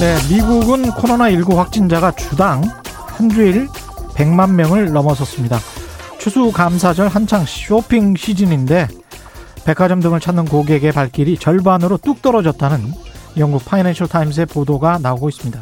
[0.00, 2.62] 네, 미국은 코로나19 확진자가 주당
[2.94, 3.66] 한 주일
[4.14, 5.58] 100만 명을 넘어섰습니다.
[6.20, 8.86] 추수감사절 한창 쇼핑 시즌인데
[9.64, 12.92] 백화점 등을 찾는 고객의 발길이 절반으로 뚝 떨어졌다는
[13.38, 15.60] 영국 파이낸셜 타임스의 보도가 나오고 있습니다.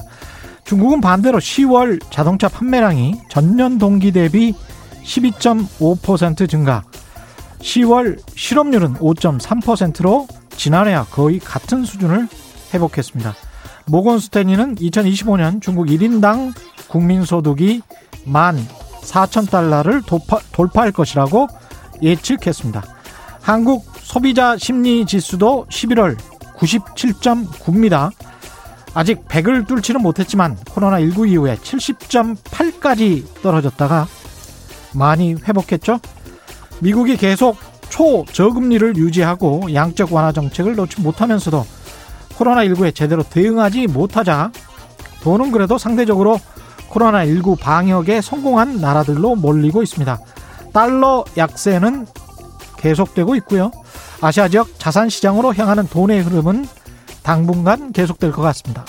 [0.64, 4.54] 중국은 반대로 10월 자동차 판매량이 전년 동기 대비
[5.02, 6.82] 12.5% 증가,
[7.60, 10.26] 10월 실업률은 5.3%로
[10.58, 12.28] 지난해와 거의 같은 수준을
[12.74, 13.34] 회복했습니다.
[13.88, 16.52] 모건 스탠리는 2025년 중국 1인당
[16.88, 17.82] 국민소득이
[18.24, 18.56] 만
[19.02, 21.46] 4천 달러를 돌파, 돌파 할 것이라고
[22.02, 22.82] 예측했습니다.
[23.40, 26.16] 한국 소비자 심리 지수도 11월
[26.56, 28.10] 97.9입니다.
[28.92, 34.08] 아직 100을 뚫지는 못했지만 코로나19 이후에 70.8까지 떨어졌다가
[34.94, 36.00] 많이 회복했죠.
[36.80, 37.56] 미국이 계속
[37.88, 41.64] 초저금리를 유지하고 양적 완화 정책을 놓지 못하면서도
[42.38, 44.50] 코로나19에 제대로 대응하지 못하자
[45.22, 46.38] 돈은 그래도 상대적으로
[46.90, 50.18] 코로나19 방역에 성공한 나라들로 몰리고 있습니다.
[50.72, 52.06] 달러 약세는
[52.78, 53.70] 계속되고 있고요.
[54.20, 56.66] 아시아 지역 자산 시장으로 향하는 돈의 흐름은
[57.22, 58.84] 당분간 계속될 것 같습니다.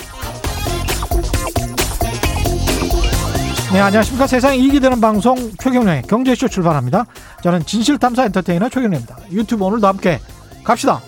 [3.72, 4.26] 네, 안녕하십니까.
[4.26, 7.04] 세상에 이익이 되는 방송 최경련의 경제쇼 출발합니다.
[7.42, 9.18] 저는 진실탐사 엔터테이너 최경련입니다.
[9.32, 10.20] 유튜브 오늘도 함께
[10.64, 11.00] 갑시다.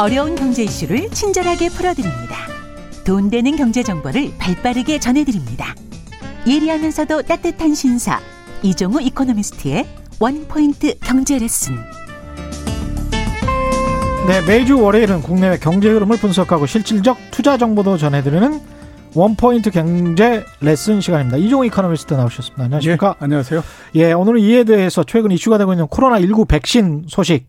[0.00, 2.36] 어려운 경제 이슈를 친절하게 풀어드립니다.
[3.04, 5.74] 돈 되는 경제 정보를 발빠르게 전해드립니다.
[6.46, 8.20] 예리하면서도 따뜻한 신사
[8.62, 9.86] 이종우 이코노미스트의
[10.20, 11.74] 원포인트 경제 레슨.
[14.28, 18.60] 네, 매주 월요일은 국내외 경제 흐름을 분석하고 실질적 투자 정보도 전해드리는
[19.14, 21.38] 원포인트 경제 레슨 시간입니다.
[21.38, 22.62] 이종우 이코노미스트 나오셨습니다.
[22.62, 23.16] 안녕하십니까?
[23.18, 23.64] 예, 안녕하세요.
[23.96, 27.48] 예, 오늘은 이에 대해서 최근 이슈가 되고 있는 코로나19 백신 소식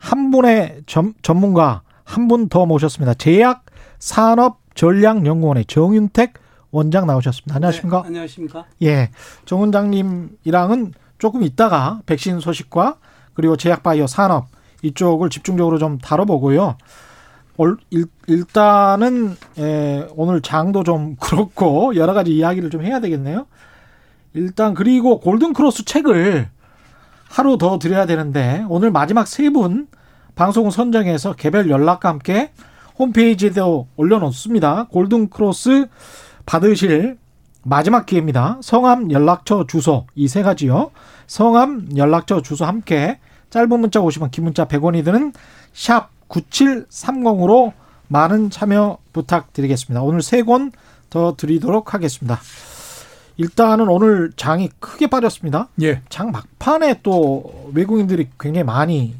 [0.00, 3.14] 한 분의 점, 전문가 한 분 더 모셨습니다.
[3.14, 3.64] 제약
[3.98, 6.34] 산업 전략연구원의 정윤택
[6.72, 7.54] 원장 나오셨습니다.
[7.56, 8.02] 안녕하십니까?
[8.02, 8.64] 네, 안녕하십니까?
[8.82, 9.10] 예.
[9.44, 12.96] 정 원장님이랑은 조금 있다가 백신 소식과
[13.34, 14.46] 그리고 제약 바이오 산업
[14.82, 16.76] 이쪽을 집중적으로 좀 다뤄보고요.
[18.26, 23.46] 일단은 예, 오늘 장도 좀 그렇고 여러 가지 이야기를 좀 해야 되겠네요.
[24.32, 26.48] 일단 그리고 골든 크로스 책을
[27.30, 29.86] 하루 더 드려야 되는데 오늘 마지막 세 분
[30.34, 32.50] 방송 선정해서 개별 연락과 함께
[32.98, 34.86] 홈페이지에도 올려놓습니다.
[34.90, 35.86] 골든크로스
[36.46, 37.18] 받으실
[37.62, 38.58] 마지막 기회입니다.
[38.62, 40.90] 성함, 연락처, 주소 이 세 가지요.
[41.26, 43.18] 성함, 연락처, 주소 함께
[43.50, 45.32] 짧은 문자 50원, 긴 문자 100원이 드는
[45.72, 47.72] 샵 9730으로
[48.08, 50.02] 많은 참여 부탁드리겠습니다.
[50.02, 50.72] 오늘 세 권
[51.10, 52.38] 더 드리도록 하겠습니다.
[53.36, 55.68] 일단은 오늘 장이 크게 빠졌습니다.
[55.82, 56.02] 예.
[56.08, 59.14] 장 막판에 또 외국인들이 굉장히 많이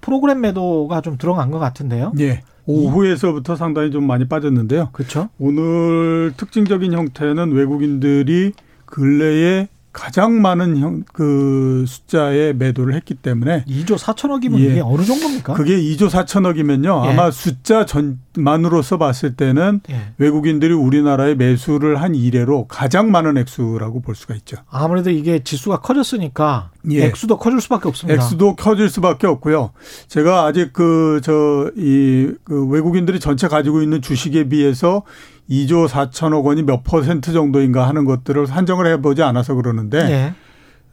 [0.00, 2.12] 프로그램 매도가 좀 들어간 것 같은데요.
[2.20, 2.42] 예.
[2.66, 4.90] 오후에서부터 상당히 좀 많이 빠졌는데요.
[4.92, 5.30] 그렇죠.
[5.38, 8.52] 오늘 특징적인 형태는 외국인들이
[8.84, 14.64] 근래에 가장 많은 형, 그 숫자의 매도를 했기 때문에 2조 4천억이면 예.
[14.64, 15.54] 이게 어느 정도입니까?
[15.54, 17.06] 그게 2조 4천억이면요.
[17.06, 17.08] 예.
[17.10, 20.12] 아마 숫자 전만으로서 봤을 때는 예.
[20.18, 24.58] 외국인들이 우리나라에 매수를 한 이래로 가장 많은 액수라고 볼 수가 있죠.
[24.70, 27.04] 아무래도 이게 지수가 커졌으니까 예.
[27.04, 28.22] 액수도 커질 수밖에 없습니다.
[28.22, 29.70] 액수도 커질 수밖에 없고요.
[30.08, 35.02] 제가 아직 그, 저, 이, 그 외국인들이 전체 가지고 있는 주식에 비해서
[35.50, 40.34] 2조 4천억 원이 몇 퍼센트 정도인가 하는 것들을 산정을 해보지 않아서 그러는데, 예.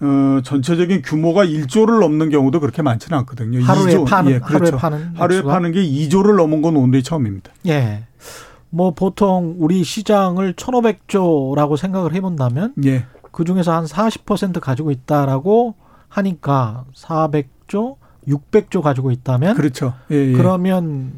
[0.06, 3.64] 어, 전체적인 규모가 1조를 넘는 경우도 그렇게 많지는 않거든요.
[3.64, 4.06] 하루에 2조.
[4.06, 4.78] 파는 예, 그렇죠.
[4.78, 5.54] 하루에 파는 하루에 액수가?
[5.54, 7.52] 파는 게 2조를 넘은 건 오늘이 처음입니다.
[7.68, 8.04] 예.
[8.70, 13.06] 뭐 보통 우리 시장을 1,500조라고 생각을 해 본다면 예.
[13.32, 15.76] 그 중에서 한 40% 가지고 있다라고
[16.16, 17.98] 하니까 400조,
[18.28, 19.94] 600조 가지고 있다면 그렇죠.
[20.12, 20.32] 예, 예.
[20.32, 21.12] 그러면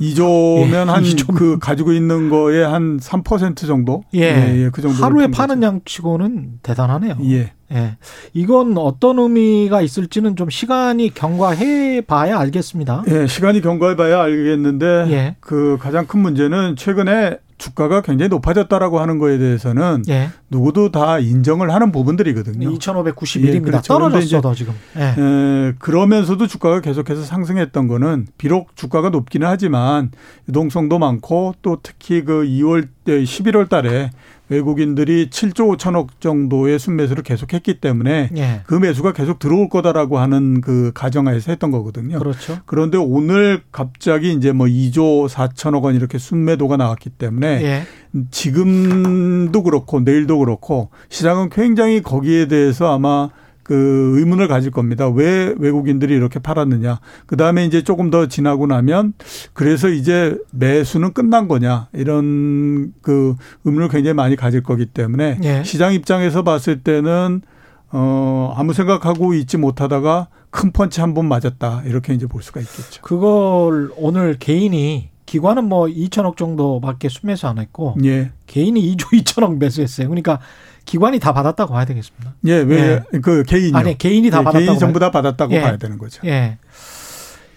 [0.00, 1.34] 2조면 예, 한 2조면.
[1.36, 4.02] 그 가지고 있는 거에 한 3% 정도?
[4.14, 5.02] 예, 그 정도.
[5.02, 7.16] 하루에 파는 양치고는 대단하네요.
[7.24, 7.52] 예.
[7.72, 7.96] 예.
[8.34, 13.04] 이건 어떤 의미가 있을지는 좀 시간이 경과해 봐야 알겠습니다.
[13.08, 15.36] 예, 시간이 경과해 봐야 알겠는데 예.
[15.40, 20.30] 그 가장 큰 문제는 최근에 주가가 굉장히 높아졌다라고 하는 거에 대해서는 예.
[20.50, 22.68] 누구도 다 인정을 하는 부분들이거든요.
[22.72, 23.54] 2,591입니다.
[23.54, 23.94] 예, 그렇죠.
[23.94, 24.74] 떨어졌어도 지금.
[24.96, 25.02] 예.
[25.02, 30.10] 에, 그러면서도 주가가 계속해서 상승했던 거는 비록 주가가 높기는 하지만
[30.48, 34.10] 유동성도 많고 또 특히 그 2월, 11월 달에
[34.52, 38.60] 외국인들이 7조 5천억 정도의 순매수를 계속했기 때문에 예.
[38.66, 42.18] 그 매수가 계속 들어올 거다라고 하는 그 가정하에서 했던 거거든요.
[42.18, 42.58] 그렇죠.
[42.66, 47.82] 그런데 오늘 갑자기 이제 뭐 2조 4천억 원 이렇게 순매도가 나왔기 때문에 예.
[48.30, 53.30] 지금도 그렇고 내일도 그렇고 시장은 굉장히 거기에 대해서 아마
[53.62, 55.08] 그 의문을 가질 겁니다.
[55.08, 57.00] 왜 외국인들이 이렇게 팔았느냐.
[57.26, 59.14] 그 다음에 이제 조금 더 지나고 나면
[59.52, 65.62] 그래서 이제 매수는 끝난 거냐 이런 그 의문을 굉장히 많이 가질 거기 때문에 예.
[65.64, 67.42] 시장 입장에서 봤을 때는
[67.90, 73.02] 어 아무 생각하고 있지 못하다가 큰 펀치 한 번 맞았다 이렇게 이제 볼 수가 있겠죠.
[73.02, 78.32] 그걸 오늘 개인이 기관은 뭐 2천억 정도밖에 순매수 안 했고 예.
[78.46, 80.08] 개인이 2조 2천억 매수했어요.
[80.08, 80.40] 그러니까
[80.84, 82.34] 기관이 다 받았다고 봐야 되겠습니다.
[82.46, 83.42] 예, 왜그 예.
[83.46, 85.60] 개인이 아니 개인이 다 예, 받았다고 개인 전부 다 받았다고 예.
[85.60, 86.20] 봐야 되는 거죠.
[86.26, 86.58] 예.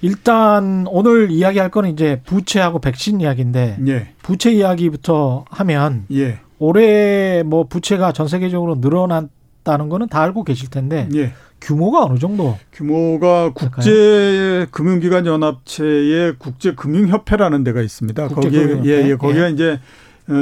[0.02, 4.08] 일단 오늘 이야기할 거는 이제 부채하고 백신 이야기인데 예.
[4.22, 6.40] 부채 이야기부터 하면 예.
[6.60, 11.34] 올해 뭐 부채가 전 세계적으로 늘어났다는 거는 다 알고 계실 텐데 예.
[11.62, 12.58] 규모가 어느 정도?
[12.72, 18.28] 규모가 국제 금융기관 연합체의 국제 금융 협회라는 데가 있습니다.
[18.28, 19.52] 거기에 예, 예, 거기가 예.
[19.52, 19.80] 이제 어,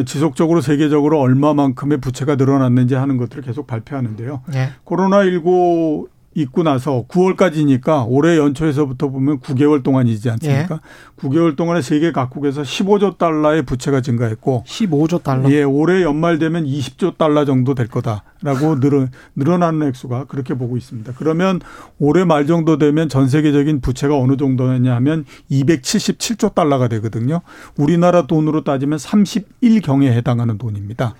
[0.05, 4.43] 지속적으로 세계적으로 얼마만큼의 부채가 늘어났는지 하는 것들을 계속 발표하는데요.
[4.55, 4.69] 예.
[4.83, 10.75] 코로나 19 있고 나서 9월까지니까 올해 연초에서부터 보면 9개월 동안이지 않습니까?
[10.75, 11.21] 예.
[11.21, 15.49] 9개월 동안에 세계 각국에서 15조 달러의 부채가 증가했고 15조 달러.
[15.51, 21.13] 예, 올해 연말 되면 20조 달러 정도 될 거다라고 늘어 늘어나는 액수가 그렇게 보고 있습니다.
[21.17, 21.59] 그러면
[21.99, 27.41] 올해 말 정도 되면 전 세계적인 부채가 어느 정도냐 하면 277조 달러가 되거든요.
[27.77, 31.15] 우리나라 돈으로 따지면 31경에 해당하는 돈입니다.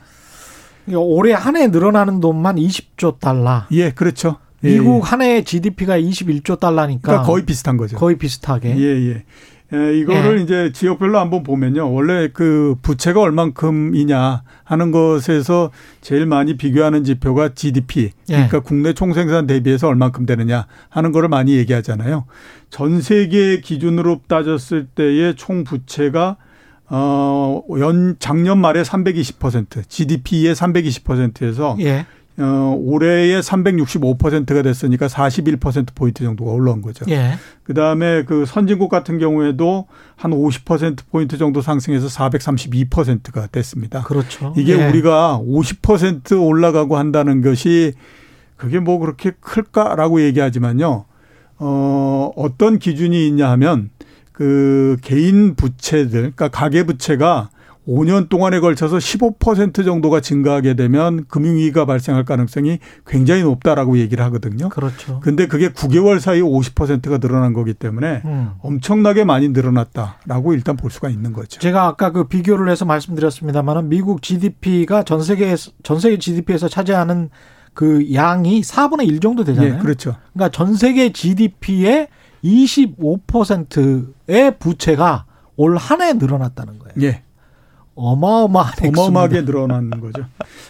[0.96, 3.64] 올해 한 해 늘어나는 돈만 20조 달러.
[3.72, 4.38] 예, 그렇죠.
[4.64, 5.02] 예, 미국 예.
[5.02, 7.98] 한해 GDP가 21조 달러니까 그러니까 거의 비슷한 거죠.
[7.98, 8.78] 거의 비슷하게.
[8.78, 9.24] 예, 예.
[9.74, 10.44] 예, 이거를 예.
[10.44, 11.92] 이제 지역별로 한번 보면요.
[11.92, 15.72] 원래 그 부채가 얼만큼이냐 하는 것에서
[16.02, 18.12] 제일 많이 비교하는 지표가 GDP.
[18.30, 18.34] 예.
[18.34, 22.26] 그러니까 국내 총생산 대비해서 얼만큼 되느냐 하는 거를 많이 얘기하잖아요.
[22.70, 26.38] 전 세계 기준으로 따졌을 때의 총 부채가
[26.90, 32.06] 어, 연 작년 말에 320% GDP의 320%에서 예.
[32.40, 37.06] 어, 올해에 365%가 됐으니까 41%포인트 정도가 올라온 거죠.
[37.10, 37.34] 예.
[37.64, 44.02] 그 다음에 그 선진국 같은 경우에도 한 50%포인트 정도 상승해서 432%가 됐습니다.
[44.02, 44.54] 그렇죠.
[44.58, 44.88] 이게 예.
[44.88, 47.94] 우리가 50% 올라가고 한다는 것이
[48.56, 51.06] 그게 뭐 그렇게 클까라고 얘기하지만요.
[51.60, 53.92] 어, 어떤 기준이 있냐 하면
[54.32, 57.50] 그 개인 부채들, 그러니까 가계 부채가
[57.88, 64.70] 5년 동안에 걸쳐서 15% 정도가 증가하게 되면 금융위기가 발생할 가능성이 굉장히 높다라고 얘기를 하거든요.
[64.70, 65.20] 그렇죠.
[65.20, 68.52] 근데 그게 9개월 사이 50%가 늘어난 거기 때문에 음.
[68.62, 71.60] 엄청나게 많이 늘어났다라고 일단 볼 수가 있는 거죠.
[71.60, 75.54] 제가 아까 그 비교를 해서 말씀드렸습니다만은 미국 GDP가 전 세계
[75.84, 77.30] 전 세계 GDP에서 차지하는
[77.74, 79.74] 그 양이 4분의 1 정도 되잖아요.
[79.74, 80.16] 네, 그렇죠.
[80.34, 82.08] 그러니까 전 세계 GDP의
[82.44, 85.26] 25%의 부채가
[85.56, 86.94] 올 한 해 늘어났다는 거예요.
[87.02, 87.24] 예.
[87.96, 90.26] 어마어마한 어마어마하게 늘어난 거죠.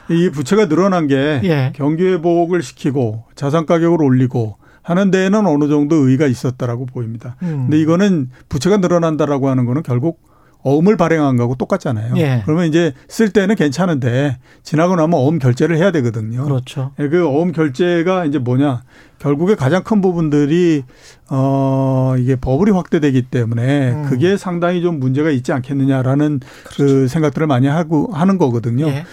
[0.10, 1.74] 이 부채가 늘어난 게 예.
[1.75, 7.38] 경기 회복을 시키고 자산 가격을 올리고 하는 데에는 어느 정도 의의가 있었다라고 보입니다.
[7.42, 7.68] 음.
[7.68, 10.22] 근데 이거는 부채가 늘어난다라고 하는 거는 결국
[10.63, 12.15] 어음을 발행한 거하고 똑같잖아요.
[12.18, 12.42] 예.
[12.45, 16.44] 그러면 이제 쓸 때는 괜찮은데 지나고 나면 어음 결제를 해야 되거든요.
[16.44, 16.92] 그렇죠.
[17.00, 18.83] 예, 그 어음 결제가 이제 뭐냐
[19.19, 20.84] 결국에 가장 큰 부분들이
[21.29, 24.05] 어 이게 버블이 확대되기 때문에 음.
[24.10, 26.93] 그게 상당히 좀 문제가 있지 않겠느냐라는 그 그렇죠.
[26.93, 28.88] 그 생각들을 많이 하고 하는 거거든요.
[28.88, 29.05] 예.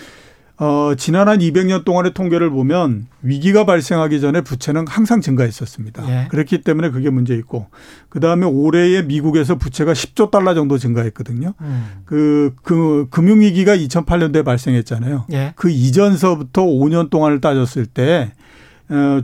[0.60, 6.06] 어, 지난 한 200년 동안의 통계를 보면 위기가 발생하기 전에 부채는 항상 증가했었습니다.
[6.10, 6.28] 예.
[6.28, 7.68] 그렇기 때문에 그게 문제 있고
[8.10, 11.54] 그 다음에 올해에 미국에서 부채가 10조 달러 정도 증가했거든요.
[11.62, 11.84] 음.
[12.04, 15.24] 그, 그 금융 위기가 2008년도에 발생했잖아요.
[15.32, 15.54] 예.
[15.56, 18.30] 그 이전서부터 5년 동안을 따졌을 때 어,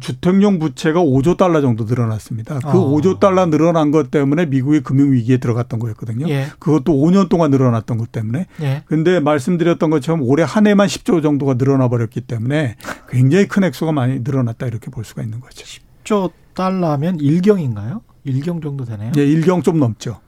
[0.00, 2.61] 주택용 부채가 5조 달러 정도 늘어났습니다.
[2.61, 2.90] 그 어.
[2.92, 6.28] 5조 달러 늘어난 것 때문에 미국이 금융 위기에 들어갔던 거였거든요.
[6.28, 6.46] 예.
[6.58, 8.46] 그것도 5년 동안 늘어났던 것 때문에.
[8.62, 8.82] 예.
[8.87, 12.76] 근데 말씀드렸던 것처럼 올해 한 해만 10조 정도가 늘어나 버렸기 때문에
[13.08, 15.64] 굉장히 큰 액수가 많이 늘어났다 이렇게 볼 수가 있는 거죠.
[15.64, 18.02] 10조 달러면 1경인가요?
[18.26, 19.12] 1경 정도 되네요.
[19.12, 20.20] 네, 1경 좀 넘죠.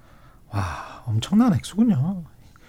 [0.51, 0.63] 와,
[1.07, 2.25] 엄청난 액수군요.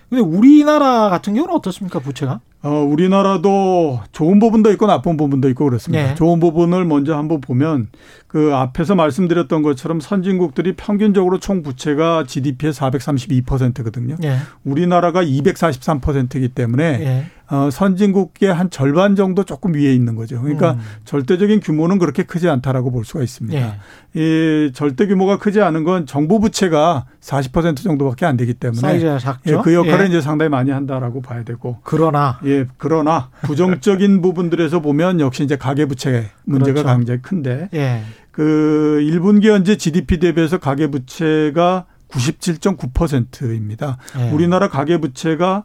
[0.09, 2.41] 근데 우리나라 같은 경우는 어떻습니까, 부채가?
[2.61, 6.09] 어, 우리나라도 좋은 부분도 있고 나쁜 부분도 있고 그렇습니다.
[6.09, 6.15] 네.
[6.15, 7.87] 좋은 부분을 먼저 한번 보면
[8.27, 14.17] 그 앞에서 말씀드렸던 것처럼 선진국들이 평균적으로 총 부채가 GDP의 432%거든요.
[14.19, 14.37] 네.
[14.65, 17.25] 우리나라가 243%이기 때문에 네.
[17.51, 20.39] 어, 선진국의 한 절반 정도 조금 위에 있는 거죠.
[20.39, 20.79] 그러니까 음.
[21.05, 23.59] 절대적인 규모는 그렇게 크지 않다라고 볼 수가 있습니다.
[23.59, 23.75] 네.
[24.13, 29.51] 이 절대 규모가 크지 않은 건 정부 부채가 40% 정도밖에 안 되기 때문에 사이즈가 작죠.
[29.51, 30.09] 예, 그 역할을 예.
[30.09, 31.77] 이제 상당히 많이 한다라고 봐야 되고.
[31.83, 36.97] 그러나 예, 그러나 부정적인 부분들에서 보면 역시 이제 가계 부채 문제가 그렇죠.
[36.97, 37.69] 굉장히 큰데.
[37.73, 38.03] 예.
[38.31, 43.97] 그 1분기 현재 GDP 대비해서 가계 부채가 97.9%입니다.
[44.19, 44.29] 예.
[44.31, 45.63] 우리나라 가계 부채가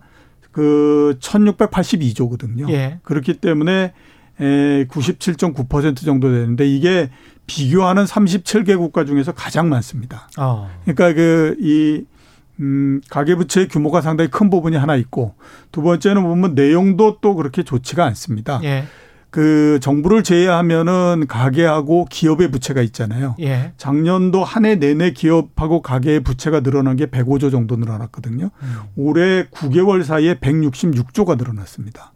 [0.51, 2.71] 그 1682조거든요.
[2.71, 3.01] 예.
[3.03, 3.93] 그렇기 때문에
[4.39, 7.11] 97.9% 정도 되는데 이게
[7.47, 10.29] 비교하는 37개 국가 중에서 가장 많습니다.
[10.39, 10.71] 어.
[10.85, 12.05] 그러니까 그 이
[12.61, 15.35] 음, 가계부채의 규모가 상당히 큰 부분이 하나 있고
[15.73, 18.61] 두 번째는 보면 내용도 또 그렇게 좋지가 않습니다.
[18.65, 18.85] 예.
[19.31, 23.35] 그 정부를 제외하면은 가계하고 기업의 부채가 있잖아요.
[23.41, 23.73] 예.
[23.77, 28.51] 작년도 한 해 내내 기업하고 가계의 부채가 늘어난 게 105조 정도 늘어났거든요.
[28.63, 28.77] 음.
[28.95, 32.13] 올해 9개월 사이에 166조가 늘어났습니다.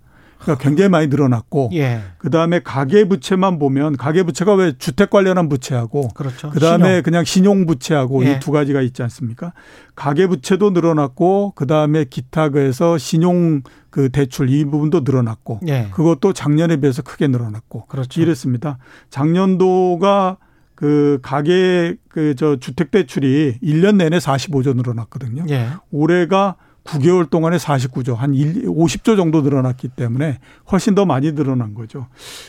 [0.48, 2.00] 그러니까 굉장히 많이 늘어났고 예.
[2.16, 6.50] 그다음에 가계 부채만 보면 가계 부채가 왜 주택 관련한 부채하고 그렇죠.
[6.50, 7.02] 그다음에 신용.
[7.02, 8.32] 그냥 신용 부채하고 예.
[8.32, 9.52] 이두 가지가 있지 않습니까?
[9.94, 15.88] 가계 부채도 늘어났고 그다음에 기타 그에서 신용 그 대출 이 부분도 늘어났고 예.
[15.92, 18.20] 그것도 작년에 비해서 크게 늘어났고 그렇죠.
[18.20, 18.78] 이랬습니다.
[19.10, 20.38] 작년도가
[20.74, 25.44] 그 가계 그 저 주택 대출이 1년 내내 45조 늘어났거든요.
[25.50, 25.68] 예.
[25.90, 26.56] 올해가
[26.88, 30.38] 9개월 동안에 49조, 한 1, 50조 정도 늘어났기 때문에
[30.72, 32.06] 훨씬 더 많이 늘어난 거죠.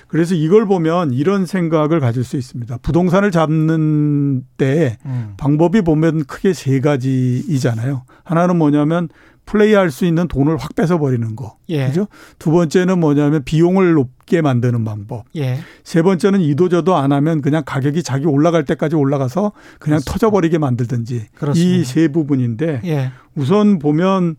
[0.07, 2.77] 그래서 이걸 보면 이런 생각을 가질 수 있습니다.
[2.81, 5.33] 부동산을 잡는 때 음.
[5.37, 8.03] 방법이 보면 크게 세 가지이잖아요.
[8.23, 9.09] 하나는 뭐냐면
[9.49, 11.57] 플레이할 수 있는 돈을 확 뺏어버리는 거.
[11.69, 11.87] 예.
[11.87, 12.07] 그죠?
[12.37, 15.25] 두 번째는 뭐냐면 비용을 높게 만드는 방법.
[15.35, 15.57] 예.
[15.83, 20.11] 세 번째는 이도저도 안 하면 그냥 가격이 자기 올라갈 때까지 올라가서 그냥 그렇습니다.
[20.11, 21.27] 터져버리게 만들든지.
[21.55, 23.11] 이 세 부분인데 예.
[23.35, 24.35] 우선 보면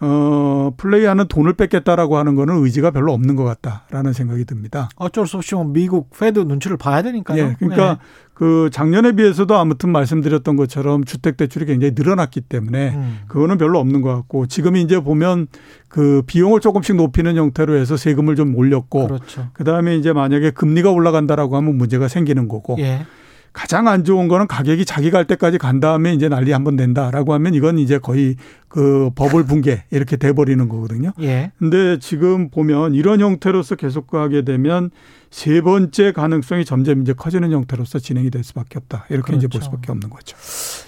[0.00, 4.88] 어, 플레이하는 돈을 뺏겠다라고 하는 거는 의지가 별로 없는 것 같다라는 생각이 듭니다.
[4.96, 7.42] 어쩔 수 없이 뭐 미국 페드 눈치를 봐야 되니까요.
[7.42, 8.00] 예, 그러니까 네.
[8.32, 13.18] 그 작년에 비해서도 아무튼 말씀드렸던 것처럼 주택 대출이 굉장히 늘어났기 때문에 음.
[13.26, 15.48] 그거는 별로 없는 것 같고 지금 이제 보면
[15.88, 19.48] 그 비용을 조금씩 높이는 형태로 해서 세금을 좀 올렸고 그렇죠.
[19.54, 23.04] 그다음에 이제 만약에 금리가 올라간다라고 하면 문제가 생기는 거고 예.
[23.52, 27.54] 가장 안 좋은 거는 가격이 자기 갈 때까지 간 다음에 이제 난리 한번 낸다라고 하면
[27.54, 28.36] 이건 이제 거의
[28.68, 31.12] 그 버블 붕괴 이렇게 돼 버리는 거거든요.
[31.20, 31.52] 예.
[31.58, 34.90] 근데 지금 보면 이런 형태로서 계속 가게 되면
[35.30, 39.06] 세 번째 가능성이 점점 이제 커지는 형태로서 진행이 될 수밖에 없다.
[39.10, 39.38] 이렇게 그렇죠.
[39.38, 39.64] 이제 볼 그렇죠.
[39.64, 40.36] 수밖에 없는 거죠.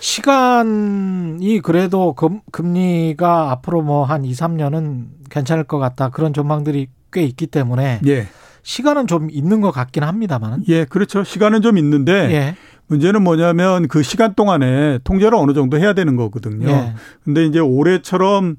[0.00, 6.08] 시간이 그래도 금, 금리가 앞으로 뭐 한 2, 3년은 괜찮을 것 같다.
[6.10, 8.28] 그런 전망들이 꽤 있기 때문에 예.
[8.62, 10.62] 시간은 좀 있는 것 같긴 합니다만.
[10.68, 11.24] 예, 그렇죠.
[11.24, 12.56] 시간은 좀 있는데 예.
[12.88, 16.68] 문제는 뭐냐면 그 시간 동안에 통제를 어느 정도 해야 되는 거거든요.
[16.68, 16.94] 예.
[17.24, 18.56] 근데 이제 올해처럼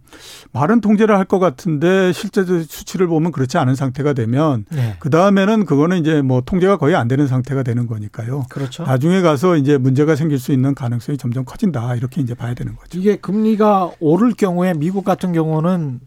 [0.53, 4.95] 말은 통제를 할 것 같은데 실제 수치를 보면 그렇지 않은 상태가 되면 예.
[4.99, 8.45] 그 다음에는 그거는 이제 뭐 통제가 거의 안 되는 상태가 되는 거니까요.
[8.49, 8.83] 그렇죠.
[8.83, 12.97] 나중에 가서 이제 문제가 생길 수 있는 가능성이 점점 커진다 이렇게 이제 봐야 되는 거죠.
[12.97, 15.99] 이게 금리가 오를 경우에 미국 같은 경우는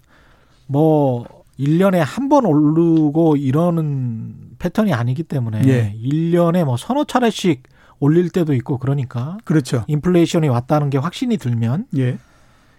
[0.66, 1.26] 뭐
[1.58, 5.94] 1년에 한 번 오르고 이러는 패턴이 아니기 때문에 예.
[6.02, 7.62] 1년에 뭐 서너 차례씩
[8.00, 9.84] 올릴 때도 있고 그러니까 그렇죠.
[9.86, 12.18] 인플레이션이 왔다는 게 확신이 들면 예.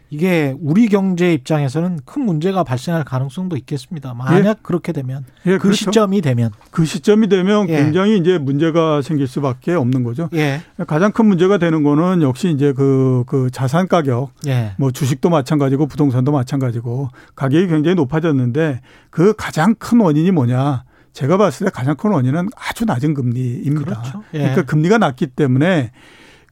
[0.10, 4.14] 이게 우리 경제 입장에서는 큰 문제가 발생할 가능성도 있겠습니다.
[4.14, 4.56] 만약 예.
[4.62, 5.78] 그렇게 되면 예, 그 그렇죠.
[5.78, 7.78] 시점이 되면 그 시점이 되면 예.
[7.78, 10.30] 굉장히 이제 문제가 생길 수밖에 없는 거죠.
[10.34, 10.62] 예.
[10.88, 14.74] 가장 큰 문제가 되는 거는 역시 이제 그, 그 자산 가격, 예.
[14.78, 20.84] 뭐 주식도 마찬가지고 부동산도 마찬가지고 가격이 굉장히 높아졌는데 그 가장 큰 원인이 뭐냐?
[21.14, 24.02] 제가 봤을 때 가장 큰 원인은 아주 낮은 금리입니다.
[24.02, 24.24] 그렇죠.
[24.34, 24.40] 예.
[24.40, 25.92] 그러니까 금리가 낮기 때문에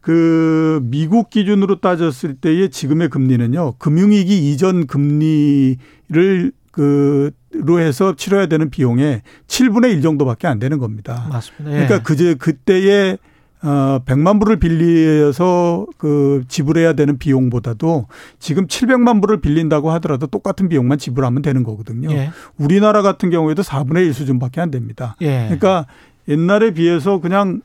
[0.04, 3.76] 그 미국 기준으로 따졌을 때의 지금의 금리는요.
[3.78, 11.26] 금융위기 이전 금리를 그로 해서 치러야 되는 비용의 7분의 1 정도밖에 안 되는 겁니다.
[11.32, 11.72] 맞습니다.
[11.72, 11.86] 예.
[11.86, 13.18] 그러니까 그제 그때의
[13.62, 18.08] 어 100만 불을 빌려서 그 지불해야 되는 비용보다도
[18.40, 22.12] 지금 700만 불을 빌린다고 하더라도 똑같은 비용만 지불하면 되는 거거든요.
[22.12, 22.32] 예.
[22.58, 25.16] 우리나라 같은 경우에도 4분의 1 수준밖에 안 됩니다.
[25.22, 25.44] 예.
[25.46, 25.86] 그러니까
[26.28, 27.62] 옛날에 비해서 그냥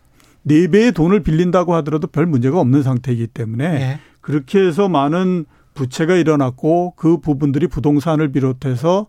[0.49, 4.01] 네 배의 돈을 빌린다고 하더라도 별 문제가 없는 상태이기 때문에 네.
[4.21, 9.07] 그렇게 해서 많은 부채가 일어났고 그 부분들이 부동산을 비롯해서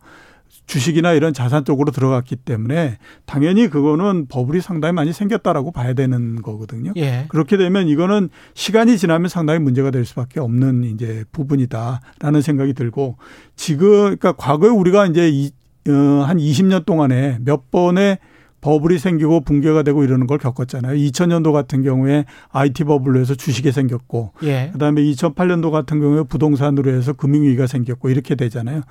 [0.65, 6.93] 주식이나 이런 자산 쪽으로 들어갔기 때문에 당연히 그거는 버블이 상당히 많이 생겼다라고 봐야 되는 거거든요.
[6.95, 7.25] 예.
[7.29, 13.17] 그렇게 되면 이거는 시간이 지나면 상당히 문제가 될 수밖에 없는 이제 부분이다라는 생각이 들고
[13.55, 15.51] 지금 그러니까 과거에 우리가 이제 이,
[15.87, 18.19] 어, 한 20년 동안에 몇 번의
[18.61, 20.95] 버블이 생기고 붕괴가 되고 이러는 걸 겪었잖아요.
[20.95, 24.69] 2000년도 같은 경우에 IT 버블로 해서 주식이 생겼고 예.
[24.73, 28.81] 그다음에 2008년도 같은 경우에 부동산으로 해서 금융 위기가 생겼고 이렇게 되잖아요.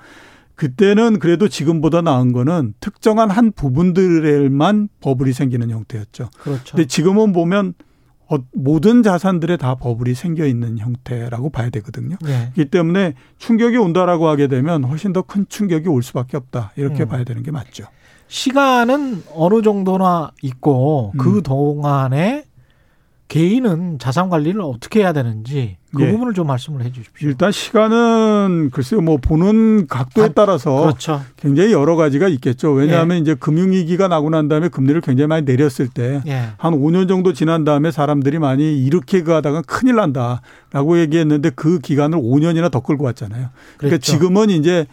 [0.55, 6.29] 그때는 그래도 지금보다 나은 거는 특정한 한 부분들에만 버블이 생기는 형태였죠.
[6.41, 6.75] 그렇죠.
[6.75, 7.75] 근데 지금은 보면
[8.31, 12.15] 어, 모든 자산들에 다 버블이 생겨 있는 형태라고 봐야 되거든요.
[12.21, 12.51] 네.
[12.53, 16.73] 그렇기 때문에 충격이 온다라고 하게 되면 훨씬 더 큰 충격이 올 수밖에 없다.
[16.75, 17.07] 이렇게 음.
[17.07, 17.85] 봐야 되는 게 맞죠.
[18.29, 21.43] 시간은 어느 정도나 있고 그 음.
[21.43, 22.45] 동안에
[23.27, 26.11] 개인은 자산 관리를 어떻게 해야 되는지 그 예.
[26.11, 27.27] 부분을 좀 말씀을 해 주십시오.
[27.27, 31.21] 일단 시간은 글쎄요, 뭐 보는 각도에 아, 따라서 그렇죠.
[31.37, 32.71] 굉장히 여러 가지가 있겠죠.
[32.71, 33.21] 왜냐하면 예.
[33.21, 36.53] 이제 금융위기가 나고 난 다음에 금리를 굉장히 많이 내렸을 때한 예.
[36.59, 42.81] 5년 정도 지난 다음에 사람들이 많이 이렇게 가다가 큰일 난다라고 얘기했는데 그 기간을 5년이나 더
[42.81, 43.49] 끌고 왔잖아요.
[43.77, 44.11] 그러니까 그랬죠.
[44.11, 44.85] 지금은 이제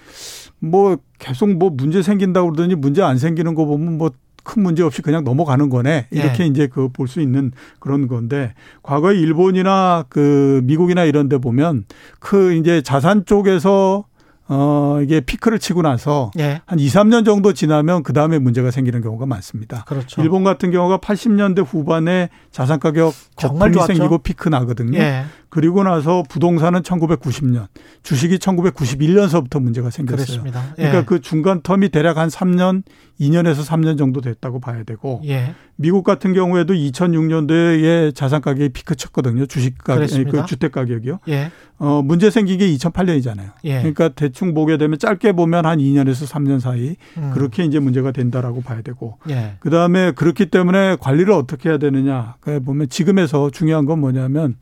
[0.58, 4.10] 뭐 계속 뭐 문제 생긴다고 그러더니 문제 안 생기는 거 보면 뭐
[4.46, 6.06] 큰 문제 없이 그냥 넘어가는 거네.
[6.10, 6.46] 이렇게 네.
[6.46, 11.84] 이제 그 볼 수 있는 그런 건데 과거에 일본이나 그 미국이나 이런 데 보면
[12.20, 14.04] 그 이제 자산 쪽에서
[14.48, 16.60] 어, 이게 피크를 치고 나서 예.
[16.66, 19.82] 한 2, 3년 정도 지나면 그 다음에 문제가 생기는 경우가 많습니다.
[19.84, 20.22] 그렇죠.
[20.22, 24.98] 일본 같은 경우가 80년대 후반에 자산 가격 거품이 생기고 피크 나거든요.
[24.98, 25.24] 예.
[25.48, 27.66] 그리고 나서 부동산은 1990년,
[28.02, 30.24] 주식이 1991년서부터 문제가 생겼어요.
[30.24, 30.74] 그렇습니다.
[30.78, 30.82] 예.
[30.82, 32.82] 그러니까 그 중간 텀이 대략 한 3년,
[33.20, 35.54] 2년에서 3년 정도 됐다고 봐야 되고 예.
[35.76, 39.46] 미국 같은 경우에도 2006년도에 자산 가격이 피크 쳤거든요.
[39.46, 41.20] 주식 가격, 그 주택 가격이요.
[41.28, 41.50] 예.
[41.78, 43.52] 어, 문제 생긴 게 2008년이잖아요.
[43.64, 43.78] 예.
[43.78, 47.30] 그러니까 대충 보게 되면 짧게 보면 한 2년에서 3년 사이 음.
[47.34, 49.54] 그렇게 이제 문제가 된다라고 봐야 되고 예.
[49.60, 52.36] 그다음에 그렇기 때문에 관리를 어떻게 해야 되느냐.
[52.40, 54.56] 그 보면 지금에서 중요한 건 뭐냐면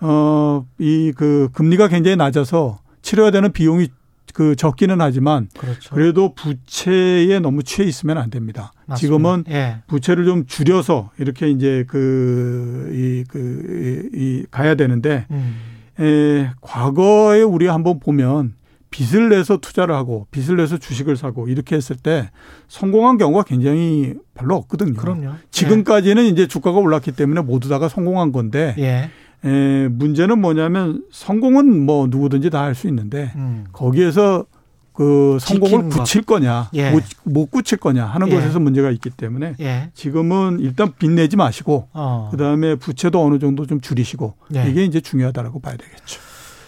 [0.00, 3.88] 어, 이 그 금리가 굉장히 낮아서 치료해야 되는 비용이
[4.32, 5.94] 그 적기는 하지만 그렇죠.
[5.94, 8.72] 그래도 부채에 너무 취해 있으면 안 됩니다.
[8.86, 8.96] 맞습니다.
[8.96, 9.78] 지금은 예.
[9.88, 15.56] 부채를 좀 줄여서 이렇게 이제 그, 이, 그, 이, 가야 되는데, 음.
[15.98, 18.54] 에, 과거에 우리 한번 보면
[18.90, 22.30] 빚을 내서 투자를 하고 빚을 내서 주식을 사고 이렇게 했을 때
[22.68, 24.94] 성공한 경우가 굉장히 별로 없거든요.
[24.94, 25.32] 그럼요.
[25.50, 26.28] 지금까지는 예.
[26.28, 29.10] 이제 주가가 올랐기 때문에 모두 다가 성공한 건데 예.
[29.44, 33.64] 에, 문제는 뭐냐면 성공은 뭐 누구든지 다 할 수 있는데 음.
[33.72, 34.44] 거기에서
[34.92, 36.90] 그 성공을 붙일 거냐 예.
[36.90, 38.34] 못, 못 굳힐 거냐 하는 예.
[38.34, 39.90] 것에서 문제가 있기 때문에 예.
[39.94, 42.28] 지금은 일단 빚내지 마시고 어.
[42.32, 44.68] 그다음에 부채도 어느 정도 좀 줄이시고 예.
[44.68, 46.20] 이게 이제 중요하다라고 봐야 되겠죠.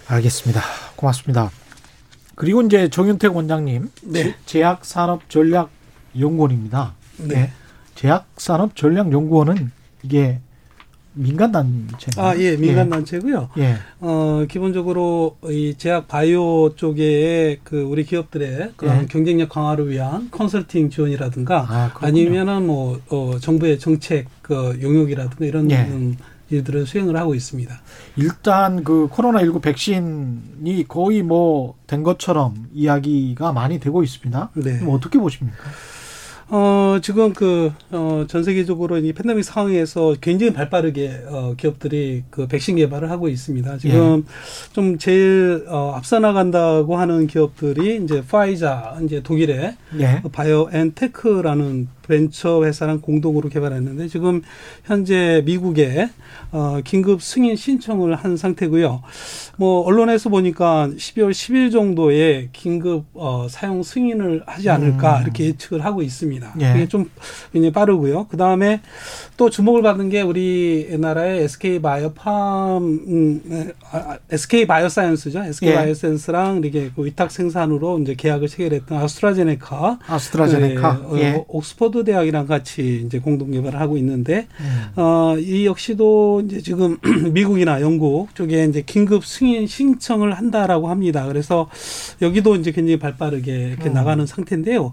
[0.09, 0.63] 알겠습니다.
[0.97, 1.51] 고맙습니다.
[2.35, 4.35] 그리고 이제 정윤택 원장님 네.
[4.47, 6.95] 제약산업전략연구원입니다.
[7.19, 7.35] 네.
[7.35, 7.53] 네.
[7.97, 9.71] 제약산업전략연구원은
[10.03, 10.41] 이게
[11.15, 12.11] 민간 단체.
[12.17, 13.51] 아, 예, 민간 단체고요.
[13.59, 13.63] 예.
[13.63, 13.77] 예.
[14.01, 19.07] 어, 기본적으로 이 제약 바이오 쪽에 그 우리 기업들의 그런 예.
[19.07, 25.83] 경쟁력 강화를 위한 컨설팅 지원이라든가 아, 니면은 뭐, 어, 정부의 정책 그 용역이라든가 이런 예.
[25.83, 26.17] 음,
[26.51, 27.81] 일들을 수행을 하고 있습니다.
[28.17, 34.51] 일단 그 코로나19 백신이 거의 뭐 된 것처럼 이야기가 많이 되고 있습니다.
[34.55, 34.81] 네.
[34.89, 35.59] 어떻게 보십니까?
[36.55, 42.47] 어, 지금 그, 어, 전 세계적으로 이 팬데믹 상황에서 굉장히 발 빠르게, 어, 기업들이 그
[42.47, 43.79] 백신 개발을 하고 있습니다.
[43.79, 44.73] 지금 예.
[44.75, 50.23] 좀 제일, 어, 앞서 나간다고 하는 기업들이 이제 화이자, 이제 독일의 예.
[50.31, 54.43] 바이오엔테크라는 벤처 회사랑 공동으로 개발했는데 지금
[54.85, 56.11] 현재 미국에
[56.51, 59.03] 어, 긴급 승인 신청을 한 상태고요.
[59.57, 65.23] 뭐 언론에서 보니까 12월 10일 정도에 긴급 어, 사용 승인을 하지 않을까 음.
[65.23, 66.55] 이렇게 예측을 하고 있습니다.
[66.61, 66.73] 예.
[66.77, 67.11] 이게 좀
[67.53, 68.27] 굉장히 빠르고요.
[68.29, 68.81] 그 다음에
[69.43, 75.43] 또 주목을 받은 게 우리 나라의 SK 바이오 팜, 음, 아, SK 바이오사이언스죠.
[75.43, 75.75] SK 예.
[75.75, 81.45] 바이오사이언스랑 이렇게 그 위탁 생산으로 이제 계약을 체결했던 아스트라제네카, 아스트라제네카, 그, 예.
[81.49, 84.93] 옥스퍼드 대학이랑 같이 이제 공동 개발을 하고 있는데, 음.
[84.95, 86.99] 어, 이 역시도 이제 지금
[87.35, 91.27] 미국이나 영국 쪽에 이제 긴급 승인 신청을 한다라고 합니다.
[91.27, 91.69] 그래서
[92.21, 93.93] 여기도 이제 굉장히 발빠르게 이렇게 음.
[93.93, 94.93] 나가는 상태인데요.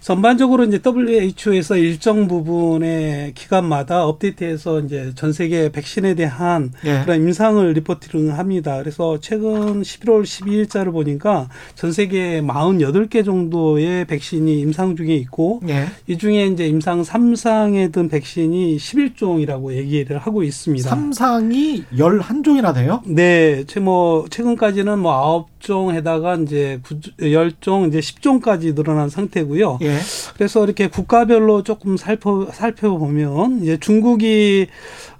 [0.00, 7.02] 전반적으로 이제 WHO에서 일정 부분의 기간마다 업데이트해서 이제 전 세계 백신에 대한 예.
[7.04, 8.78] 그런 임상을 리포팅을 합니다.
[8.78, 15.86] 그래서 최근 11월 12일자를 보니까 전 세계 48개 정도의 백신이 임상 중에 있고 예.
[16.06, 20.90] 이 중에 이제 임상 3상에 든 백신이 11종이라고 얘기를 하고 있습니다.
[20.90, 23.02] 3상이 11종이나 돼요?
[23.06, 23.64] 네.
[23.80, 26.80] 뭐 최근까지는 뭐 9 종에다가 이제
[27.18, 29.78] 10종 이제 10종까지 늘어난 상태고요.
[29.82, 29.98] 예.
[30.34, 34.68] 그래서 이렇게 국가별로 조금 살펴 살펴보면 이제 중국이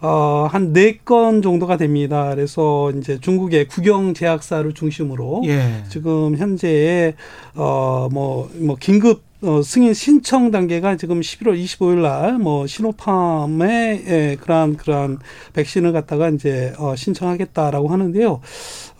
[0.00, 2.30] 어한 네 건 정도가 됩니다.
[2.34, 5.84] 그래서 이제 중국의 국영 제약사를 중심으로 예.
[5.88, 7.14] 지금 현재
[7.54, 15.18] 어뭐뭐 뭐 긴급 어, 승인 신청 단계가 지금 11월 25일 날뭐 시노팜의 예, 그러한 그러한
[15.52, 18.40] 백신을 갖다가 이제 어, 신청하겠다라고 하는데요.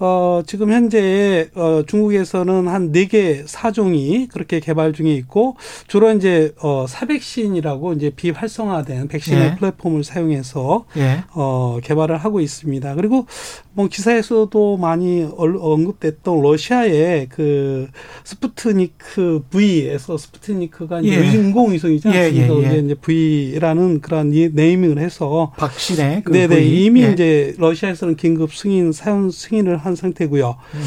[0.01, 5.57] 어, 지금 현재 어, 중국에서는 한 네 개 사종이 그렇게 개발 중에 있고
[5.87, 9.57] 주로 이제 어, 사백신이라고 이제 비활성화된 백신의 예.
[9.57, 11.25] 플랫폼을 사용해서 예.
[11.35, 12.95] 어, 개발을 하고 있습니다.
[12.95, 13.27] 그리고
[13.73, 17.89] 뭐 기사에서도 많이 언급됐던 러시아의 그
[18.25, 21.33] 스푸트니크 V에서 스푸트니크가 예.
[21.33, 22.55] 인공위성이지 않습니까?
[22.55, 22.79] 예, 예, 예.
[22.81, 26.85] 이제 V라는 그런 네이밍을 해서 박신의 그 네네 v.
[26.85, 27.13] 이미 예.
[27.13, 30.57] 이제 러시아에서는 긴급 승인 사용 승인을 한 상태고요.
[30.74, 30.85] 음.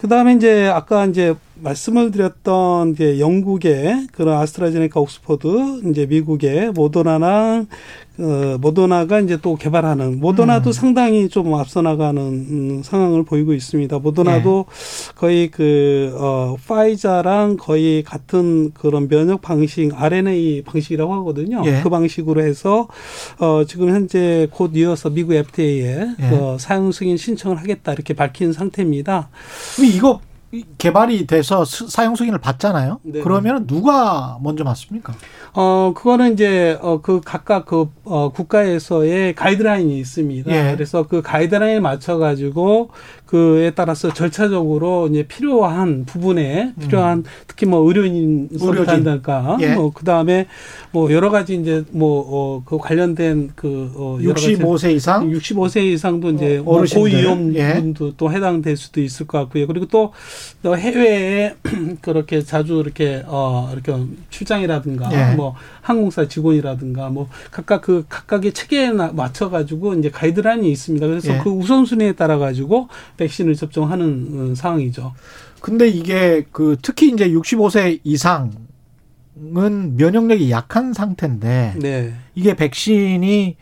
[0.00, 7.66] 그 다음에 이제 아까 이제 말씀을 드렸던 이제 영국의 그런 아스트라제네카 옥스퍼드 이제 미국의 모더나나
[8.20, 10.72] 어, 모더나가 이제 또 개발하는 모더나도 음.
[10.72, 13.98] 상당히 좀 앞서 나가는 음, 상황을 보이고 있습니다.
[13.98, 15.14] 모더나도 네.
[15.14, 21.62] 거의 그 어, 파이자랑 거의 같은 그런 면역 방식 RNA 방식이라고 하거든요.
[21.64, 21.80] 예.
[21.82, 22.88] 그 방식으로 해서
[23.38, 26.26] 어, 지금 현재 곧 이어서 미국 FDA에 예.
[26.32, 29.30] 어, 사용 승인 신청을 하겠다 이렇게 밝힌 상태입니다.
[29.90, 30.20] 이거
[30.78, 33.00] 개발이 돼서 사용 승인을 받잖아요.
[33.02, 33.20] 네.
[33.20, 35.14] 그러면 누가 먼저 맞습니까?
[35.52, 40.50] 어 그거는 이제 어 그 각각 그 어, 국가에서의 가이드라인이 있습니다.
[40.50, 40.74] 예.
[40.74, 42.90] 그래서 그 가이드라인에 맞춰 가지고
[43.26, 47.24] 그에 따라서 절차적으로 이제 필요한 부분에 필요한 음.
[47.46, 49.74] 특히 뭐 의료인 선택한달까 예.
[49.74, 50.46] 뭐 그다음에
[50.90, 56.84] 뭐 여러 가지 이제 뭐어그 관련된 그 어, 65세 이상 65세 이상도 이제 어, 뭐
[56.84, 57.74] 고위험 예.
[57.74, 59.66] 분도 또 해당될 수도 있을 것 같고요.
[59.66, 60.12] 그리고 또
[60.64, 61.54] 해외에
[62.02, 63.94] 그렇게 자주 이렇게 어 이렇게
[64.30, 65.34] 출장이라든가 예.
[65.34, 71.06] 뭐 항공사 직원이라든가 뭐 각각 그 각각의 체계에 맞춰 가지고 이제 가이드라인이 있습니다.
[71.06, 71.38] 그래서 예.
[71.38, 75.14] 그 우선순위에 따라 가지고 백신을 접종하는 어, 상황이죠.
[75.60, 78.52] 근데 이게 그 특히 이제 65세 이상은
[79.34, 82.14] 면역력이 약한 상태인데 네.
[82.34, 83.56] 이게 백신이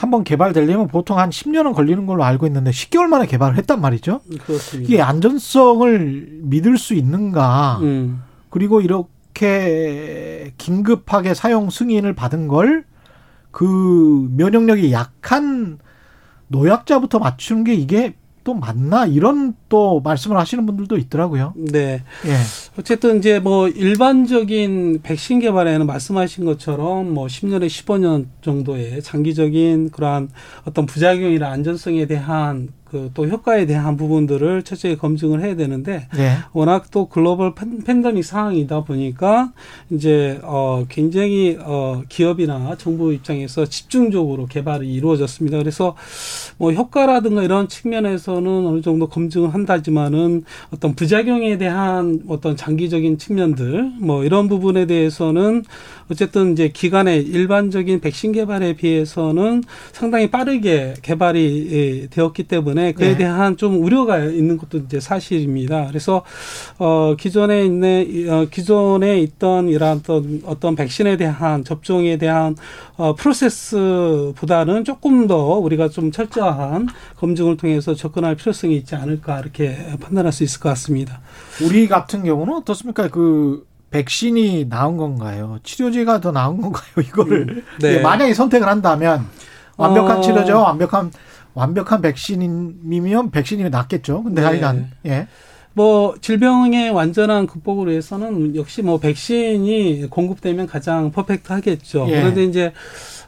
[0.00, 4.20] 한번 개발되려면 보통 한 10년은 걸리는 걸로 알고 있는데 10개월 만에 개발을 했단 말이죠.
[4.46, 4.88] 그렇습니다.
[4.92, 7.78] 이게 안전성을 믿을 수 있는가?
[7.82, 8.22] 음.
[8.48, 12.84] 그리고 이렇게 긴급하게 사용 승인을 받은 걸
[13.50, 15.78] 그 면역력이 약한
[16.48, 21.52] 노약자부터 맞추는 게 이게 또 맞나 이런 또 말씀을 하시는 분들도 있더라고요.
[21.56, 22.02] 네.
[22.26, 22.36] 예.
[22.78, 30.30] 어쨌든 이제 뭐 일반적인 백신 개발에는 말씀하신 것처럼 뭐 10년에 15년 정도의 장기적인 그러한
[30.64, 36.36] 어떤 부작용이나 안전성에 대한 그 또 효과에 대한 부분들을 철저히 검증을 해야 되는데 네.
[36.52, 39.52] 워낙 또 글로벌 팬데믹 상황이다 보니까
[39.90, 45.58] 이제 어 굉장히 어 기업이나 정부 입장에서 집중적으로 개발이 이루어졌습니다.
[45.58, 45.96] 그래서
[46.56, 54.24] 뭐 효과라든가 이런 측면에서는 어느 정도 검증을 한다지만은 어떤 부작용에 대한 어떤 장기적인 측면들 뭐
[54.24, 55.64] 이런 부분에 대해서는
[56.10, 63.16] 어쨌든 이제 기간의 일반적인 백신 개발에 비해서는 상당히 빠르게 개발이 예, 되었기 때문에 그에 네.
[63.18, 65.86] 대한 좀 우려가 있는 것도 이제 사실입니다.
[65.86, 66.24] 그래서
[66.78, 72.56] 어 기존에 있는 어 기존에 있던 이러한 어떤 어떤 백신에 대한 접종에 대한
[72.96, 80.32] 어 프로세스보다는 조금 더 우리가 좀 철저한 검증을 통해서 접근할 필요성이 있지 않을까 이렇게 판단할
[80.32, 81.20] 수 있을 것 같습니다.
[81.62, 83.08] 우리 같은 경우는 어떻습니까?
[83.08, 85.58] 그 백신이 나은 건가요?
[85.62, 86.90] 치료제가 더 나은 건가요?
[87.04, 87.96] 이거를 음, 네.
[87.96, 89.26] 예, 만약에 선택을 한다면
[89.76, 90.20] 완벽한 어...
[90.20, 91.10] 치료제 완벽한
[91.54, 94.22] 완벽한 백신이면 백신이 낫겠죠.
[94.22, 94.46] 근데 네.
[94.46, 95.26] 하여간 예.
[95.72, 102.06] 뭐 질병의 완전한 극복을 위해서는 역시 뭐 백신이 공급되면 가장 퍼펙트하겠죠.
[102.08, 102.20] 예.
[102.20, 102.72] 그런데 이제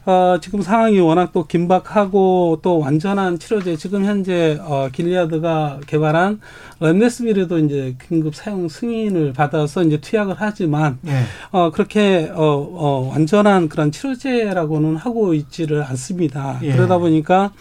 [0.05, 6.41] 어, 지금 상황이 워낙 또 긴박하고 또 완전한 치료제 지금 현재 어, 길리아드가 개발한
[6.81, 11.23] 렘데스비르도 이제 긴급 사용 승인을 받아서 이제 투약을 하지만 네.
[11.51, 16.59] 어, 그렇게 어, 어, 완전한 그런 치료제라고는 하고 있지를 않습니다.
[16.63, 16.73] 예.
[16.73, 17.53] 그러다 보니까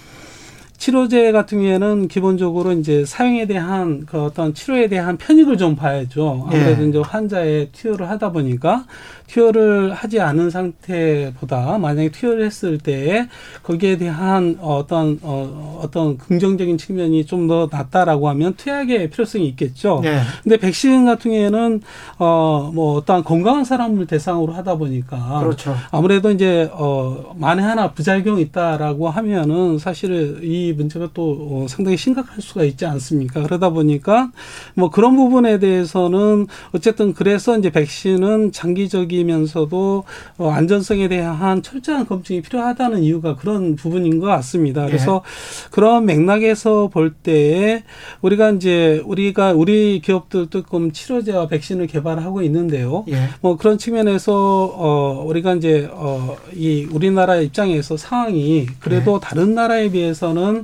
[0.82, 6.48] 치료제 같은 경우에는 기본적으로 이제 사용에 대한 그 어떤 치료에 대한 편익을 좀 봐야죠.
[6.48, 6.88] 아무래도 예.
[6.88, 8.84] 이제 환자의 투여를 하다 보니까
[9.28, 13.28] 투여를 하지 않은 상태보다 만약에 투여를 했을 때
[13.62, 20.00] 거기에 대한 어떤 어, 어떤 긍정적인 측면이 좀더 낫다라고 하면 투약의 필요성이 있겠죠.
[20.02, 20.20] 네.
[20.42, 21.80] 근데 백신 같은 경우에는
[22.18, 25.76] 어뭐 어떤 건강한 사람을 대상으로 하다 보니까 그렇죠.
[25.92, 30.40] 아무래도 이제 어 만에 하나 부작용이 있다라고 하면은 사실은
[30.72, 33.42] 이 문제가 또 어, 상당히 심각할 수가 있지 않습니까?
[33.42, 34.30] 그러다 보니까
[34.74, 40.04] 뭐 그런 부분에 대해서는 어쨌든 그래서 이제 백신은 장기적인 이면서도
[40.38, 44.82] 어, 안전성에 대한 철저한 검증이 필요하다는 이유가 그런 부분인 것 같습니다.
[44.84, 44.86] 예.
[44.86, 45.68] 그래서 예.
[45.70, 47.84] 그런 맥락에서 볼 때에
[48.20, 53.04] 우리가 이제 우리가 우리 기업들도 좀 치료제와 백신을 개발하고 있는데요.
[53.08, 53.28] 예.
[53.40, 54.32] 뭐 그런 측면에서
[54.74, 59.20] 어 우리가 이제 어이 우리나라 입장에서 상황이 그래도 예.
[59.22, 60.61] 다른 나라에 비해서는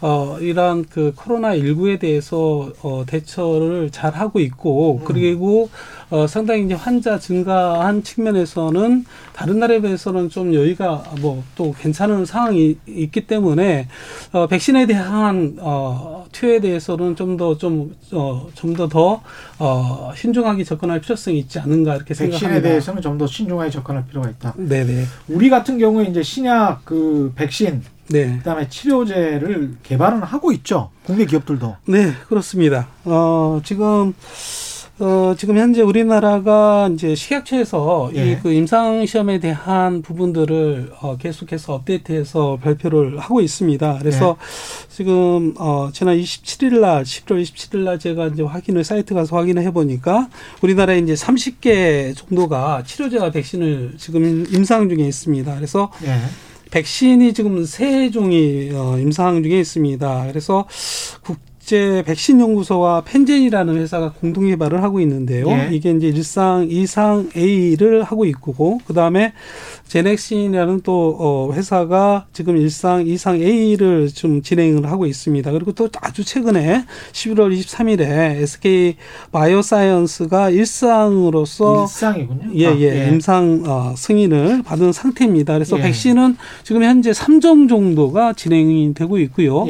[0.00, 5.04] 어, 이러한 그 코로나19에 대해서 어, 대처를 잘 하고 있고, 음.
[5.04, 5.70] 그리고
[6.10, 12.76] 어, 상당히 이제 환자 증가한 측면에서는 다른 나라에 비해서는 좀 여유가 뭐 또 괜찮은 상황이
[12.86, 13.88] 있기 때문에
[14.32, 19.20] 어, 백신에 대한 어, 투여에 대해서는 좀 더 좀 어, 좀 더 더
[19.58, 22.48] 어, 신중하게 접근할 필요성이 있지 않은가 이렇게 생각합니다.
[22.48, 24.54] 백신에 대해서는 좀 더 신중하게 접근할 필요가 있다.
[24.56, 25.04] 네네.
[25.28, 28.38] 우리 같은 경우에 이제 신약 그 백신 네.
[28.38, 30.90] 그다음에 치료제를 개발은 하고 있죠.
[31.04, 31.76] 국내 기업들도.
[31.86, 32.88] 네, 그렇습니다.
[33.04, 34.14] 어, 지금
[35.00, 38.32] 어, 지금 현재 우리나라가 이제 식약처에서 예.
[38.32, 43.98] 이그 임상 시험에 대한 부분들을 어, 계속해서 업데이트해서 발표를 하고 있습니다.
[44.00, 44.88] 그래서 예.
[44.88, 49.70] 지금 어, 지난 27일 날 11월 27일 날 제가 이제 확인을 사이트 가서 확인을 해
[49.70, 50.28] 보니까
[50.62, 55.54] 우리나라에 이제 30개 정도가 치료제와 백신을 지금 임상 중에 있습니다.
[55.54, 56.18] 그래서 예.
[56.70, 60.26] 백신이 지금 세 종이 어, 임상 중에 있습니다.
[60.28, 60.66] 그래서
[61.22, 65.50] 국 국제 백신 연구소와 펜젠이라는 회사가 공동 개발을 하고 있는데요.
[65.50, 65.68] 예.
[65.70, 69.34] 이게 이제 일상 이상 A를 하고 있고 그다음에
[69.86, 75.52] 제넥신이라는 또 어, 회사가 지금 일상 이상 A를 좀 진행을 하고 있습니다.
[75.52, 78.96] 그리고 또 아주 최근에 11월 23일에 SK
[79.32, 82.50] 바이오사이언스가 일상으로서 일상이군요.
[82.54, 83.08] 예, 예, 아, 예.
[83.08, 85.52] 임상 어, 승인을 받은 상태입니다.
[85.52, 85.82] 그래서 예.
[85.82, 89.66] 백신은 지금 현재 3종 정도가 진행이 되고 있고요.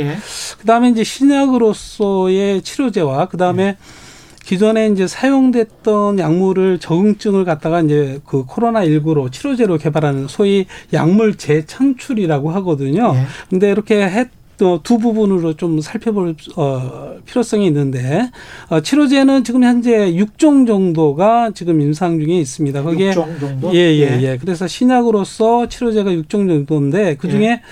[0.59, 0.61] 예.
[0.61, 3.77] 그다음에 이제 신약으로서의 치료제와 그다음에 예.
[4.45, 12.51] 기존에 이제 사용됐던 약물을 적응증을 갖다가 이제 그 코로나 19로 치료제로 개발하는 소위 약물 재창출이라고
[12.53, 13.13] 하거든요.
[13.15, 13.27] 예.
[13.51, 14.38] 근데 이렇게 했또
[14.83, 18.31] 두 부분으로 좀 살펴볼 어, 필요성이 있는데
[18.69, 22.83] 어, 치료제는 지금 현재 6종 정도가 지금 임상 중에 있습니다.
[22.83, 23.75] 거기에 6종 정도?
[23.75, 24.39] 예, 예, 예, 예.
[24.39, 27.63] 그래서 신약으로서 치료제가 6종 정도인데 그 중에 예.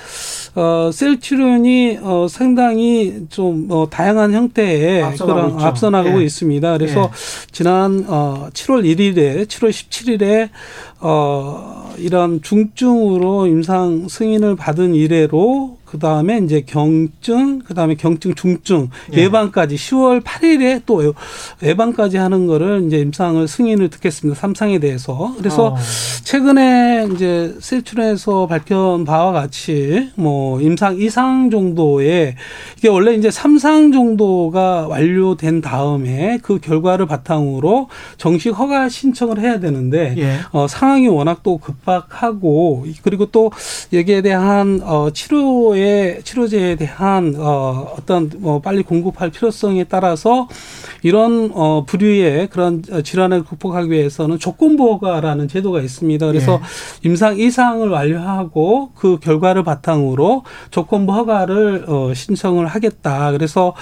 [0.55, 5.61] 어, 셀 치료연이 어, 상당히 좀 어, 다양한 형태의 앞서 그런 있죠.
[5.61, 6.25] 앞서 나가고 예.
[6.25, 6.79] 있습니다.
[6.79, 7.53] 그래서 예.
[7.53, 10.49] 지난 어, 7월 1일에 7월 17일에
[11.00, 18.90] 어, 이런 중증으로 임상 승인을 받은 이래로 그 다음에 이제 경증, 그 다음에 경증 중증
[19.14, 19.22] 예.
[19.22, 21.14] 예방까지 10월 8일에 또
[21.62, 24.38] 예방까지 하는 거를 이제 임상을 승인을 듣겠습니다.
[24.38, 25.32] 삼상에 대해서.
[25.38, 25.76] 그래서 어.
[26.24, 32.35] 최근에 이제 셀출에서 밝힌 바와 같이 뭐 임상 이상 정도의
[32.76, 40.14] 이게 원래 이제 삼상 정도가 완료된 다음에 그 결과를 바탕으로 정식 허가 신청을 해야 되는데
[40.18, 40.38] 예.
[40.50, 43.51] 어, 상 황이 워낙 또 급박하고 그리고 또
[43.92, 50.49] 여기에 대한 어, 치료의 치료제에 대한 어, 어떤 뭐 빨리 공급할 필요성에 따라서
[51.03, 56.27] 이런 어, 부류의 그런 질환을 극복하기 위해서는 조건 보호가라는 제도가 있습니다.
[56.27, 56.61] 그래서
[57.05, 57.09] 예.
[57.09, 63.33] 임상 이상을 완료하고 그 결과를 바탕으로 조건부 허가를 어, 신청을 하겠다.
[63.33, 63.75] 그래서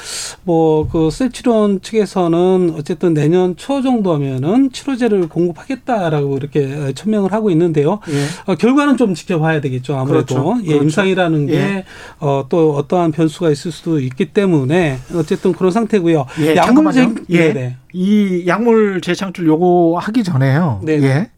[0.45, 8.01] 뭐그 셀치론 측에서는 어쨌든 내년 초 정도면은 치료제를 공급하겠다라고 이렇게 천명을 하고 있는데요.
[8.09, 8.53] 예.
[8.53, 9.97] 어, 결과는 좀 지켜봐야 되겠죠.
[9.97, 10.61] 아무래도 그렇죠.
[10.63, 10.85] 예, 그렇죠.
[10.85, 11.85] 임상이라는 게 예.
[12.21, 16.27] 어, 또 어떠한 변수가 있을 수도 있기 때문에 어쨌든 그런 상태고요.
[16.41, 17.53] 예, 약물쟁 예.
[17.53, 17.77] 네네.
[17.93, 20.81] 이 약물 재창출 요거 하기 전에요.
[20.83, 21.03] 네.
[21.03, 21.31] 예.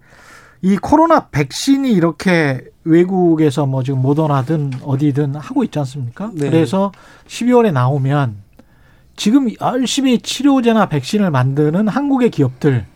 [0.62, 6.30] 이 코로나 백신이 이렇게 외국에서 뭐 지금 모더나든 어디든 하고 있지 않습니까?
[6.34, 6.50] 네.
[6.50, 6.92] 그래서
[7.28, 8.36] 12월에 나오면
[9.16, 12.86] 지금 열심히 치료제나 백신을 만드는 한국의 기업들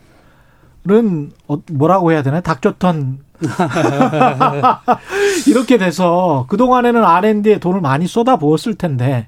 [0.89, 2.41] 은 어, 뭐라고 해야 되나?
[2.41, 3.19] 닥쳤던
[5.47, 9.27] 이렇게 돼서 그 동안에는 R&D에 돈을 많이 쏟아 부었을 텐데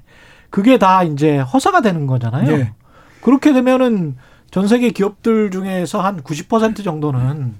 [0.50, 2.56] 그게 다 이제 허사가 되는 거잖아요.
[2.56, 2.72] 네.
[3.20, 4.16] 그렇게 되면은
[4.50, 7.54] 전 세계 기업들 중에서 한 90% 정도는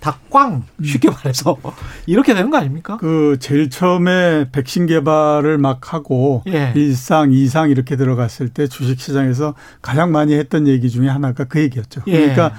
[0.00, 1.56] 다꽝 쉽게 말해서
[2.06, 2.96] 이렇게 되는 거 아닙니까?
[2.98, 6.72] 그 제일 처음에 백신 개발을 막 하고 예.
[6.74, 12.02] 1상, 2상 이렇게 들어갔을 때 주식 시장에서 가장 많이 했던 얘기 중에 하나가 그 얘기였죠.
[12.06, 12.12] 예.
[12.12, 12.52] 그러니까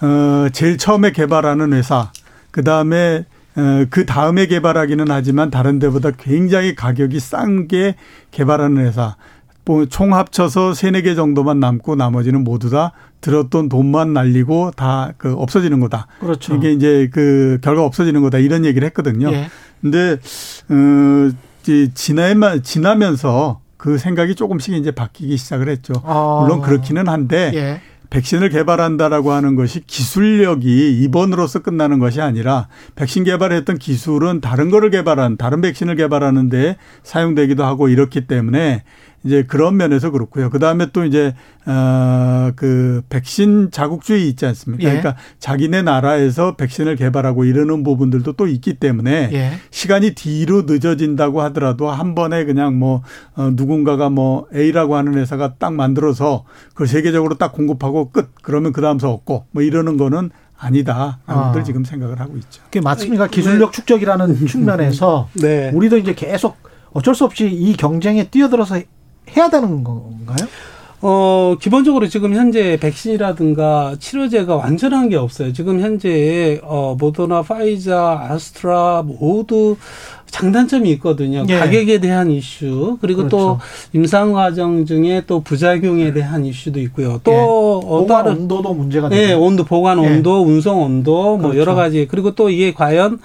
[0.00, 2.12] 어 제일 처음에 개발하는 회사
[2.50, 3.24] 그 다음에
[3.56, 7.94] 어, 그 다음에 개발하기는 하지만 다른 데보다 굉장히 가격이 싼 게
[8.30, 9.16] 개발하는 회사
[9.64, 15.80] 뭐총 합쳐서 세네 개 정도만 남고 나머지는 모두 다 들었던 돈만 날리고 다 그 없어지는
[15.80, 16.06] 거다.
[16.20, 16.54] 그렇죠.
[16.54, 19.32] 이게 이제 그 결과 없어지는 거다 이런 얘기를 했거든요.
[19.32, 19.48] 예.
[19.80, 20.18] 근데
[20.68, 21.30] 어
[21.94, 25.94] 지나만 지나면서 그 생각이 조금씩 이제 바뀌기 시작을 했죠.
[26.04, 26.40] 아.
[26.42, 27.80] 물론 그렇기는 한데 예.
[28.10, 35.36] 백신을 개발한다라고 하는 것이 기술력이 입원으로서 끝나는 것이 아니라 백신 개발했던 기술은 다른 거를 개발한
[35.36, 38.84] 다른 백신을 개발하는 데 사용되기도 하고 이렇기 때문에
[39.26, 40.50] 이제 그런 면에서 그렇고요.
[40.50, 41.34] 그 다음에 또 이제
[41.66, 44.84] 어그 백신 자국주의 있지 않습니까?
[44.84, 44.88] 예.
[44.88, 49.50] 그러니까 자기네 나라에서 백신을 개발하고 이러는 부분들도 또 있기 때문에 예.
[49.70, 53.02] 시간이 뒤로 늦어진다고 하더라도 한 번에 그냥 뭐
[53.34, 58.80] 어, 누군가가 뭐 A라고 하는 회사가 딱 만들어서 그걸 세계적으로 딱 공급하고 끝 그러면 그
[58.80, 61.18] 다음서 없고 뭐 이러는 거는 아니다.
[61.26, 61.64] 라고들 아.
[61.64, 62.62] 지금 생각을 하고 있죠.
[62.64, 63.26] 그게 맞습니까?
[63.26, 63.76] 기술력 네.
[63.76, 65.70] 축적이라는 측면에서 네.
[65.74, 66.56] 우리도 이제 계속
[66.92, 68.80] 어쩔 수 없이 이 경쟁에 뛰어들어서
[69.34, 70.46] 해야 되는 건가요?
[71.02, 75.52] 어, 기본적으로 지금 현재 백신이라든가 치료제가 완전한 게 없어요.
[75.52, 79.76] 지금 현재, 어, 모더나, 파이자, 아스트라 모두
[80.36, 81.44] 장단점이 있거든요.
[81.48, 81.58] 예.
[81.58, 83.36] 가격에 대한 이슈 그리고 그렇죠.
[83.36, 83.58] 또
[83.94, 87.20] 임상 과정 중에 또 부작용에 대한 이슈도 있고요.
[87.24, 87.36] 또 예.
[87.36, 90.06] 어, 보관 온도도 문제가 네, 온도 보관 예.
[90.06, 90.44] 온도, 예.
[90.44, 91.58] 운송 온도 뭐 그렇죠.
[91.58, 93.18] 여러 가지 그리고 또 이게 과연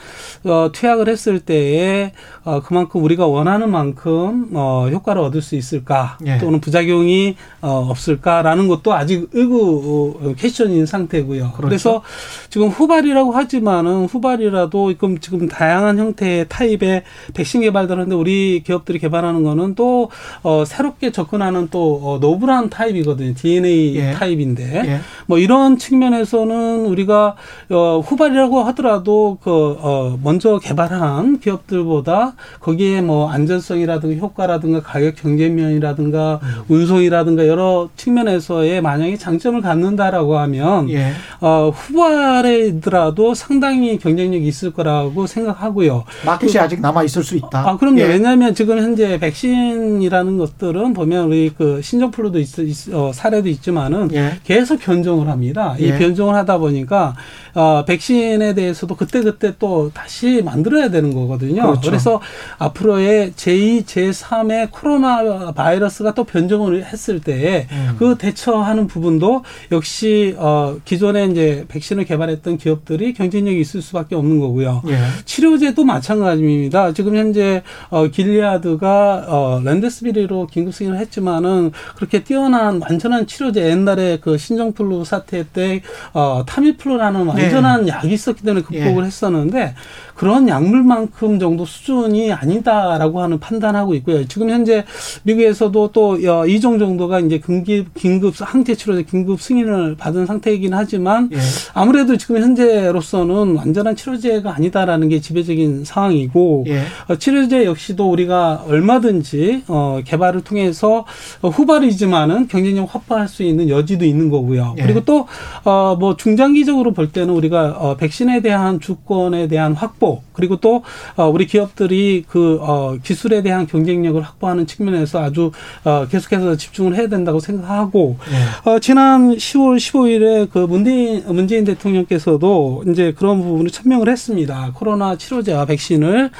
[0.45, 6.38] 어, 투약을 했을 때에 어, 그만큼 우리가 원하는 만큼 어, 효과를 얻을 수 있을까 예.
[6.38, 11.52] 또는 부작용이 어, 없을까라는 것도 아직 의구 어, 퀘션인 상태고요.
[11.52, 11.62] 그렇죠.
[11.62, 12.02] 그래서
[12.50, 17.01] 지금 후발이라고 하지만은 후발이라도 지금 지금 다양한 형태의 타입의
[17.34, 20.10] 백신 개발들 하는데 우리 기업들이 개발하는 거는 또
[20.44, 23.34] 어, 새롭게 접근하는 또 어, 노블한 타입이거든요.
[23.36, 24.12] DNA 예.
[24.14, 25.00] 타입인데 예.
[25.32, 27.36] 뭐 이런 측면에서는 우리가
[27.70, 36.63] 어, 후발이라고 하더라도 그 어, 먼저 개발한 기업들보다 거기에 뭐 안전성이라든가 효과라든가 가격 경쟁면이라든가 음.
[36.67, 41.13] 운송이라든가 여러 측면에서의 만약에 장점을 갖는다라고 하면 예.
[41.39, 46.04] 어, 후발이더라도 상당히 경쟁력이 있을 거라고 생각하고요.
[46.26, 47.70] 마켓이 그, 아직 남아 있을 수 있다.
[47.70, 48.02] 아, 그럼요.
[48.02, 48.04] 예.
[48.04, 54.34] 왜냐하면 지금 현재 백신이라는 것들은 보면 우리 그 신종플루도 있, 있 어, 사례도 있지만은 예.
[54.44, 55.76] 계속 변종 을 합니다.
[55.80, 55.98] 이 예.
[55.98, 57.16] 변종을 하다 보니까
[57.54, 61.64] 어, 백신에 대해서도 그때 그때 또 다시 만들어야 되는 거거든요.
[61.64, 61.82] 그렇죠.
[61.90, 62.22] 그래서
[62.58, 67.96] 앞으로의 제2, 제3의 코로나 바이러스가 또 변종을 했을 때에 음.
[67.98, 74.82] 그 대처하는 부분도 역시 어, 기존에 이제 백신을 개발했던 기업들이 경쟁력이 있을 수밖에 없는 거고요.
[74.88, 74.98] 예.
[75.26, 76.94] 치료제도 마찬가지입니다.
[76.94, 84.38] 지금 현재 어, 길리아드가 어, 랜드스비리로 긴급 승인을 했지만은 그렇게 뛰어난 완전한 치료제 옛날에 그
[84.38, 85.82] 신종플루 사태 때
[86.13, 87.91] 어, 타미플루라는 완전한 예.
[87.91, 89.08] 약이 있었기 때문에 극복을 예.
[89.08, 89.76] 했었는데
[90.22, 94.28] 그런 약물만큼 정도 수준이 아니다라고 하는 판단하고 있고요.
[94.28, 94.86] 지금 현재
[95.24, 101.40] 미국에서도 또 이종 정도가 이제 긴급 긴급 항체 치료제 긴급 승인을 받은 상태이긴 하지만 예.
[101.74, 106.84] 아무래도 지금 현재로서는 완전한 치료제가 아니다라는 게 지배적인 상황이고 예.
[107.08, 111.04] 어, 치료제 역시도 우리가 얼마든지 어, 개발을 통해서
[111.42, 114.76] 후발이지만은 경쟁력 확보할 수 있는 여지도 있는 거고요.
[114.78, 114.84] 예.
[114.84, 120.84] 그리고 또어뭐 중장기적으로 볼 때는 우리가 어 백신에 대한 주권에 대한 확보 그리고 또
[121.15, 125.52] 어, 우리 기업들이 그 어, 기술에 대한 경쟁력을 확보하는 측면에서 아주
[125.84, 128.71] 어, 계속해서 집중을 해야 된다고 생각하고 네.
[128.71, 134.71] 어, 지난 10월 15일에 그 문재인, 문재인 대통령께서도 이제 그런 부분을 천명을 했습니다.
[134.74, 136.32] 코로나 치료제와 백신을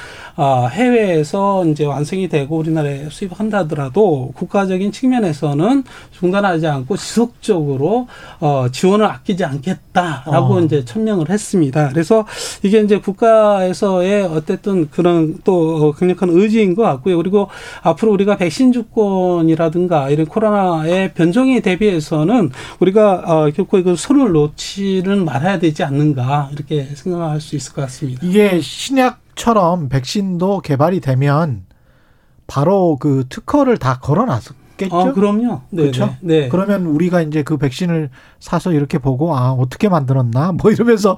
[0.42, 8.08] 어, 해외에서 이제 완성이 되고 우리나라에 수입한다 하더라도 국가적인 측면에서는 중단하지 않고 지속적으로
[8.40, 10.62] 어, 지원을 아끼지 않겠다라고 어.
[10.62, 11.90] 이제 천명을 했습니다.
[11.90, 12.26] 그래서
[12.64, 17.18] 이게 이제 국가에서의 어쨌든 그런 또 강력한 의지인 것 같고요.
[17.18, 17.48] 그리고
[17.84, 22.50] 앞으로 우리가 백신 주권이라든가 이런 코로나의 변종에 대비해서는
[22.80, 28.26] 우리가 어, 결코 그 손을 놓지는 말아야 되지 않는가 이렇게 생각할 수 있을 것 같습니다.
[28.26, 31.66] 이게 신약 처럼 백신도 개발이 되면
[32.48, 34.96] 바로 그 특허를 다 걸어놨겠죠.
[34.96, 35.62] 아, 그럼요.
[35.70, 36.16] 네, 그렇죠.
[36.22, 36.50] 네.
[36.50, 41.18] 그러면 우리가 이제 그 백신을 사서 이렇게 보고 아 어떻게 만들었나 뭐 이러면서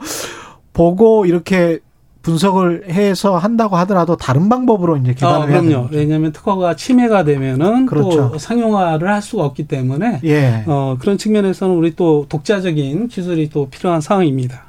[0.73, 1.79] 보고 이렇게
[2.23, 5.69] 분석을 해서 한다고 하더라도 다른 방법으로 이제 개발을 아, 그럼요.
[5.69, 8.31] 해야 왜냐하면 특허가 침해가 되면은 그렇죠.
[8.31, 10.63] 또 상용화를 할 수가 없기 때문에 예.
[10.65, 14.63] 어, 그런 측면에서는 우리 또 독자적인 기술이 또 필요한 상황입니다.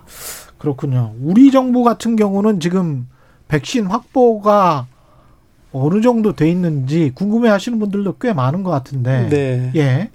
[0.59, 1.13] 그렇군요.
[1.23, 3.07] 우리 정부 같은 경우는 지금
[3.55, 4.89] 백신 확보가
[5.75, 9.27] 어느 정도 돼 있는지 궁금해 하시는 분들도 꽤 많은 것 같은데.
[9.29, 9.71] 네.
[9.75, 10.11] 예.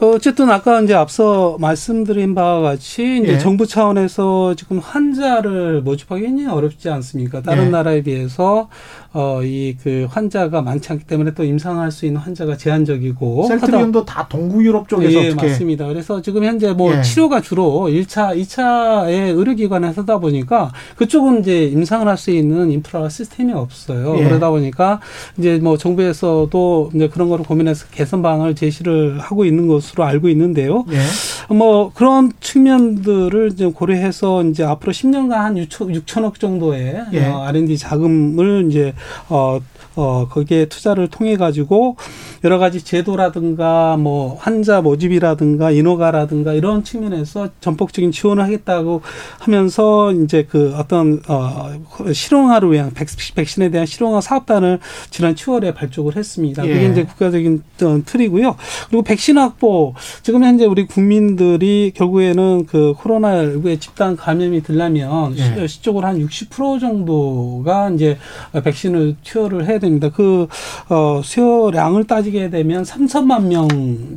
[0.00, 3.38] 어쨌든 아까 이제 앞서 말씀드린 바와 같이 이제 예.
[3.38, 7.42] 정부 차원에서 지금 환자를 모집하기 굉장히 어렵지 않습니까?
[7.42, 7.68] 다른 예.
[7.70, 8.68] 나라에 비해서
[9.12, 13.44] 어, 이 그 환자가 많지 않기 때문에 또 임상할 수 있는 환자가 제한적이고.
[13.48, 15.48] 셀트리온도 다 동구 유럽 쪽에서 예, 어떻게.
[15.48, 15.86] 맞습니다.
[15.86, 17.02] 그래서 지금 현재 뭐 예.
[17.02, 23.52] 치료가 주로 1차, 2차의 의료기관에서 하다 보니까 그쪽은 이제 임상을 할 수 있는 인프라 시스템이
[23.54, 24.18] 없어요.
[24.18, 24.24] 예.
[24.24, 24.99] 그러다 보니까
[25.38, 30.84] 이제 뭐 정부에서도 이제 그런 거를 고민해서 개선 방안을 제시를 하고 있는 것으로 알고 있는데요.
[30.90, 31.54] 예.
[31.54, 37.26] 뭐 그런 측면들을 이제 고려해서 이제 앞으로 10년간 한 6천, 6천억 정도의 예.
[37.26, 38.94] 어, R&D 자금을 이제
[39.28, 39.60] 어,
[39.96, 41.96] 어, 거기에 투자를 통해 가지고
[42.44, 49.02] 여러 가지 제도라든가 뭐 환자 모집이라든가 인허가라든가 이런 측면에서 전폭적인 지원을 하겠다고
[49.38, 51.70] 하면서 이제 그 어떤 어
[52.12, 52.92] 실용화를 위한
[53.34, 54.78] 백신에 대한 실용화 사업단을
[55.10, 56.62] 지난 10월에 발족을 했습니다.
[56.62, 56.90] 그게 예.
[56.90, 57.62] 이제 국가적인
[58.04, 58.56] 틀이고요.
[58.88, 65.66] 그리고 백신 확보 지금 현재 우리 국민들이 결국에는 그 코로나19에 집단 감염이 들려면 예.
[65.66, 68.18] 시적으로 한 60% 정도가 이제
[68.64, 70.10] 백신을 투여를 해야 됩니다.
[70.14, 70.46] 그
[70.88, 73.68] 어, 수요량을 따지게 되면 3천만 명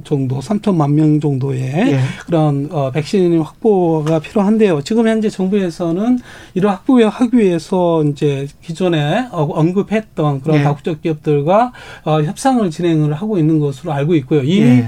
[0.03, 1.99] 정도, 3천만 명 정도의 예.
[2.25, 4.81] 그런 어, 백신 확보가 필요한데요.
[4.83, 6.19] 지금 현재 정부에서는
[6.53, 10.63] 이런 확보하기 위해서 이제 기존에 어, 언급했던 그런 예.
[10.63, 14.43] 다국적 기업들과 어, 협상을 진행을 하고 있는 것으로 알고 있고요.
[14.43, 14.87] 이미 예.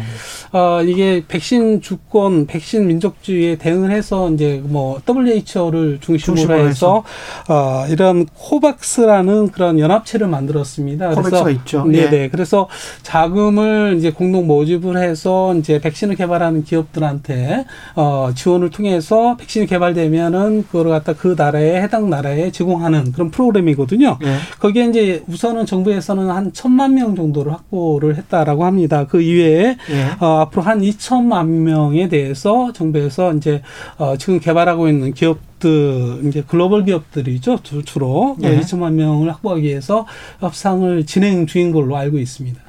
[0.55, 7.03] 어, 이게 백신 주권, 백신 민족주의에 대응을 해서 이제 뭐 WHO를 중심으로, 중심으로 해서,
[7.49, 11.09] 어, 이런 코박스라는 그런 연합체를 만들 었습니다.
[11.09, 11.85] 그래서 있죠.
[11.85, 12.09] 네네.
[12.09, 12.29] 네.
[12.29, 12.67] 그래서
[13.03, 20.89] 자금을 이제 공동 모집을 해서 이제 백신을 개발하는 기업들한테 어, 지원을 통해서 백신이 개발되면은 그걸
[20.89, 24.17] 갖다 그 나라에 해당 나라에 제공하는 그런 프로그램이거든요.
[24.21, 24.37] 네.
[24.59, 29.05] 거기에 이제 우선은 정부에서는 한 천만 명 정도를 확보를 했다라고 합니다.
[29.07, 30.09] 그 이외에 네.
[30.19, 33.61] 어, 앞으로 한 2천만 명에 대해서 정부에서 이제
[33.97, 38.59] 어 지금 개발하고 있는 기업 들 이제 글로벌 기업들이죠 주로 네.
[38.59, 40.05] 2천만 명을 확보하기 위해서
[40.39, 42.61] 협상을 진행 중인 걸로 알고 있습니다.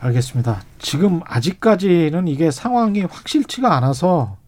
[0.00, 0.62] 알겠습니다.
[0.78, 4.38] 지금 아직까지는 이게 상황이 확실치가 않아서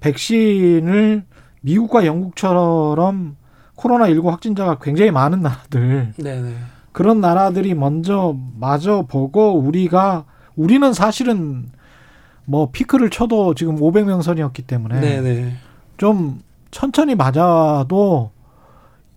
[0.00, 1.24] 백신을
[1.60, 3.36] 미국과 영국처럼
[3.74, 6.54] 코로나 19 확진자가 굉장히 많은 나라들 네네.
[6.92, 10.24] 그런 나라들이 먼저 마저 보고 우리가
[10.56, 11.70] 우리는 사실은
[12.44, 15.54] 뭐 피크를 쳐도 지금 500명 선이었기 때문에 네네.
[15.96, 16.42] 좀
[16.72, 18.32] 천천히 맞아도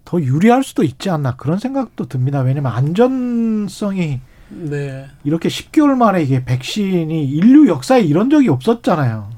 [0.04, 2.42] 더 유리할 수도 있지 않나 그런 생각도 듭니다.
[2.42, 5.08] 왜냐면 안전성이 네.
[5.24, 9.30] 이렇게 10개월 만에 이게 백신이 인류 역사에 이런 적이 없었잖아요.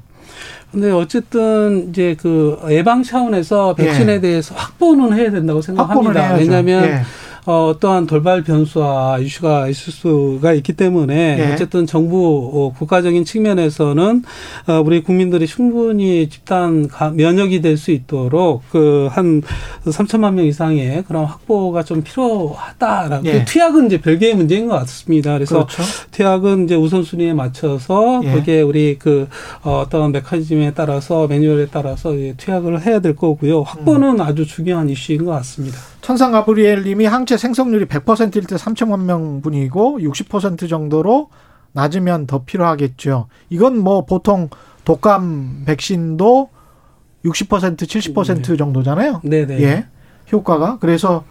[0.71, 4.19] 근데 어쨌든 이제 그 예방 차원에서 백신에 예.
[4.19, 6.33] 대해서 확보는 해야 된다고 생각합니다.
[6.33, 7.01] 왜냐하면 예.
[7.47, 11.53] 어, 어떠한 돌발 변수와 이슈가 있을 수가 있기 때문에 예.
[11.53, 14.23] 어쨌든 정부 어, 국가적인 측면에서는
[14.67, 19.41] 어, 우리 국민들이 충분히 집단 면역이 될 수 있도록 그 한
[19.85, 23.31] 3천만 명 이상의 그런 확보가 좀 필요하다라고 예.
[23.31, 25.33] 그 투약은 이제 별개의 문제인 것 같습니다.
[25.33, 25.83] 그래서 그렇죠.
[26.11, 28.31] 투약은 이제 우선순위에 맞춰서 예.
[28.31, 29.27] 그게 우리 그
[29.63, 33.61] 어, 어떤 메커니즘에 따라서 매뉴얼에 따라서 투약을 해야 될 거고요.
[33.63, 34.21] 확보는 음.
[34.21, 35.77] 아주 중요한 이슈인 것 같습니다.
[36.07, 41.27] 천상 가브리엘 님이 항체 생성률이 100%일 때 3천만 명 분이고 60% 정도로
[41.73, 43.27] 낮으면 더 필요하겠죠.
[43.49, 44.49] 이건 뭐 보통
[44.85, 46.49] 독감 백신도
[47.25, 48.55] 60% 70% 네.
[48.55, 49.19] 정도잖아요.
[49.25, 49.61] 네네.
[49.61, 49.85] 예.
[50.31, 50.77] 효과가.
[50.79, 51.25] 그래서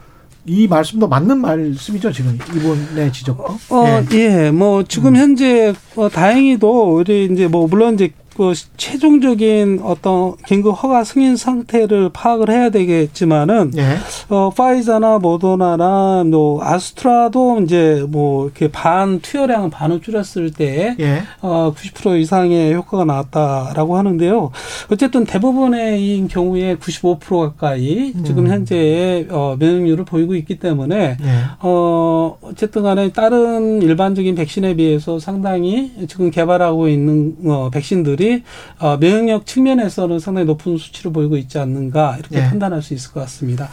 [0.45, 3.45] 이 말씀도 맞는 말씀이죠 지금 이분의 지적도.
[3.71, 4.19] 어, 예.
[4.19, 4.51] 예.
[4.51, 5.17] 뭐 지금 음.
[5.17, 12.11] 현재 어, 다행히도 우리 이제 뭐 물론 이제 그 최종적인 어떤 긴급 허가 승인 상태를
[12.13, 13.97] 파악을 해야 되겠지만은 예.
[14.29, 21.23] 어 파이자나 모더나나 뭐 아스트라도 이제 뭐 이렇게 반 투여량은 반을 줄였을 때 예.
[21.41, 24.51] 어90% 이상의 효과가 나왔다라고 하는데요.
[24.93, 28.25] 어쨌든 대부분의 경우에 95% 가까이 음.
[28.25, 31.45] 지금 현재 어 면역률을 보이고 있기 때문에 예.
[31.61, 38.43] 어 어쨌든 간에 다른 일반적인 백신에 비해서 상당히 지금 개발하고 있는 어 백신들이 것들이
[38.81, 42.49] 어, 면역력 측면에서는 상당히 높은 수치를 보이고 있지 않는가 이렇게 네.
[42.49, 43.69] 판단할 수 있을 것 같습니다.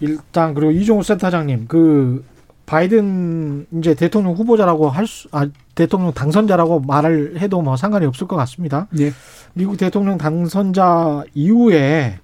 [0.00, 2.24] 일단 그리고 이종우 센터장님 그
[2.66, 8.36] 바이든 이제 대통령 후보자라고 할 수, 아, 대통령 당선자라고 말을 해도 뭐 상관이 없을 것
[8.36, 8.88] 같습니다.
[8.90, 9.12] 네.
[9.52, 12.18] 미국 대통령 당선자 이후에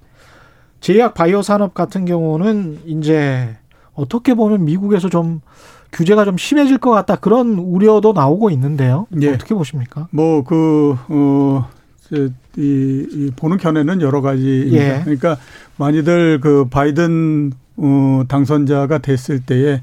[0.81, 3.57] 제약 바이오 산업 같은 경우는 이제
[3.99, 5.41] 어떻게 보면 미국에서 좀
[5.93, 9.07] 규제가 좀 심해질 것 같다 그런 우려도 나오고 있는데요.
[9.21, 9.31] 예.
[9.31, 10.09] 어떻게 보십니까?
[10.11, 11.69] 뭐그 어.
[12.11, 14.99] 이, 이 보는 견해는 여러 가지입니다.
[14.99, 15.01] 예.
[15.03, 15.37] 그러니까
[15.77, 19.83] 많이들 그 바이든 어, 당선자가 됐을 때에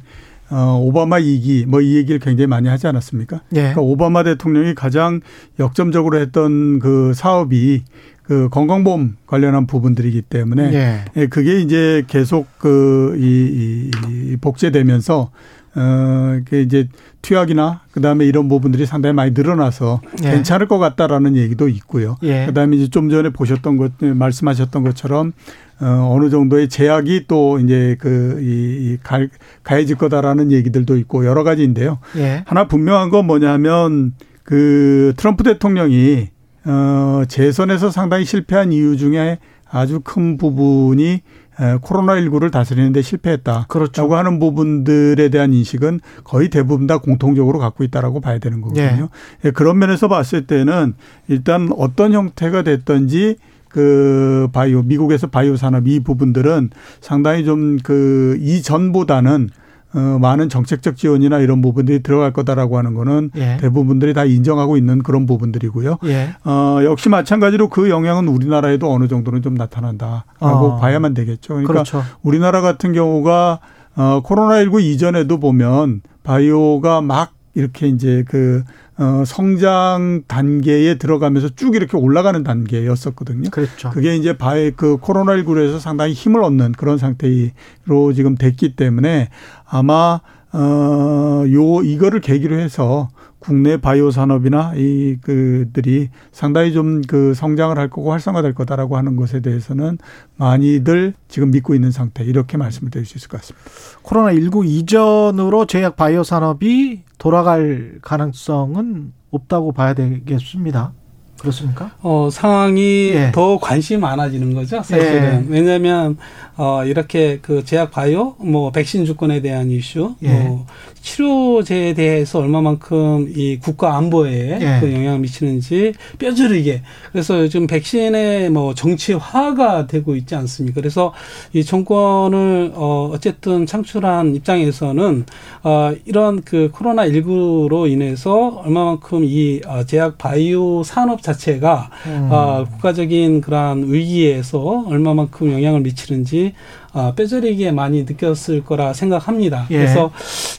[0.50, 3.42] 어, 오바마 이기 뭐 이 얘기를 굉장히 많이 하지 않았습니까?
[3.54, 3.60] 예.
[3.60, 5.22] 그러니까 오바마 대통령이 가장
[5.60, 7.84] 역점적으로 했던 그 사업이
[8.28, 11.06] 그 건강보험 관련한 부분들이기 때문에 예.
[11.16, 15.30] 예 그게 이제 계속 그 이, 이 복제되면서
[15.78, 16.88] 어, 그 이제
[17.22, 20.32] 투약이나 그다음에 이런 부분들이 상당히 많이 늘어나서 예.
[20.32, 22.18] 괜찮을 것 같다라는 얘기도 있고요.
[22.24, 22.46] 예.
[22.46, 25.34] 그다음에 이제 좀 전에 보셨던 것 말씀하셨던 것처럼
[25.82, 29.20] 어, 어느 정도의 제약이 또 이제 그, 이, 이 가,
[29.64, 32.00] 가해질 거다라는 얘기들도 있고 여러 가지인데요.
[32.16, 32.44] 예.
[32.46, 34.14] 하나 분명한 건 뭐냐면
[34.44, 36.30] 그 트럼프 대통령이
[36.66, 39.40] 어 재선에서 상당히 실패한 이유 중에
[39.70, 41.22] 아주 큰 부분이
[41.58, 43.66] 코로나19를 다스리는데 실패했다.
[43.70, 44.02] 그렇죠.
[44.02, 49.10] 라고 하는 부분들에 대한 인식은 거의 대부분 다 공통적으로 갖고 있다라고 봐야 되는 거거든요.
[49.46, 49.52] 예.
[49.52, 50.96] 그런 면에서 봤을 때는
[51.28, 53.38] 일단 어떤 형태가 됐든지
[53.70, 56.70] 그 바이오 미국에서 바이오 산업 이 부분들은
[57.02, 59.50] 상당히 좀 그 이전보다는
[59.96, 63.58] 어, 많은 정책적 지원이나 이런 부분들이 들어갈 거다라고 하는 거는 예.
[63.62, 66.00] 대부분들이 다 인정하고 있는 그런 부분들이고요.
[66.06, 66.36] 예.
[66.44, 70.78] 어, 역시 마찬가지로 그 영향은 우리나라에도 어느 정도는 좀 나타난다라고 어.
[70.78, 71.54] 봐야만 되겠죠.
[71.56, 72.04] 그러니까 그렇죠.
[72.24, 73.60] 우리나라 같은 경우가
[73.96, 78.64] 어, 코로나19 이전에도 보면 바이오가 막 이렇게 이제 그
[78.98, 83.50] 어, 성장 단계에 들어가면서 쭉 이렇게 올라가는 단계였었거든요.
[83.50, 83.90] 그렇죠.
[83.90, 89.30] 그게 이제 바이 그 코로나19로 해서 상당히 힘을 얻는 그런 상태로 지금 됐기 때문에
[89.66, 90.22] 아마
[90.54, 93.10] 어, 요, 이거를 계기로 해서
[93.46, 99.40] 국내 바이오 산업이나 이 그들이 상당히 좀 그 성장을 할 거고 활성화될 거다라고 하는 것에
[99.40, 99.98] 대해서는
[100.38, 103.70] 많이들 지금 믿고 있는 상태 이렇게 말씀을 드릴 수 있을 것 같습니다.
[104.02, 110.94] 코로나 19 이전으로 제약 바이오 산업이 돌아갈 가능성은 없다고 봐야 되겠습니다.
[111.38, 111.92] 그렇습니까?
[112.02, 113.32] 어, 상황이 예.
[113.34, 115.46] 더 관심이 많아지는 거죠, 사실은.
[115.50, 115.54] 예.
[115.54, 116.18] 왜냐하면,
[116.58, 120.30] 어, 이렇게 그 제약 바이오, 뭐, 백신 주권에 대한 이슈, 예.
[120.30, 120.66] 뭐,
[121.02, 124.80] 치료제에 대해서 얼마만큼 이 국가 안보에 예.
[124.80, 126.82] 그 영향을 미치는지 뼈저리게.
[127.12, 130.82] 그래서 요즘 백신의 뭐 정치화가 되고 있지 않습니까?
[130.82, 131.14] 그래서
[131.54, 135.26] 이 정권을, 어, 어쨌든 창출한 입장에서는,
[135.64, 142.30] 어, 이런 그 코로나19로 인해서 얼마만큼 이 어, 제약 바이오 산업 자체가 음.
[142.32, 146.54] 어, 국가적인 그러한 위기에서 얼마만큼 영향을 미치는지
[146.94, 149.68] 어, 뼈저리게 많이 느꼈을 거라 생각합니다.
[149.72, 149.78] 예.
[149.78, 150.12] 그래서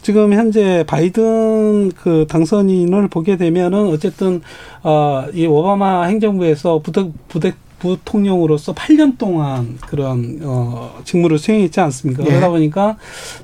[0.02, 4.42] 지금 현재 바이든 그 당선인을 보게 되면은 어쨌든
[4.82, 7.54] 어, 이 오바마 행정부에서 부득 부득
[7.87, 12.22] 부통령으로서 8년 동안 그런 어 직무를 수행했지 않습니까?
[12.24, 12.28] 예.
[12.28, 12.97] 그러다 보니까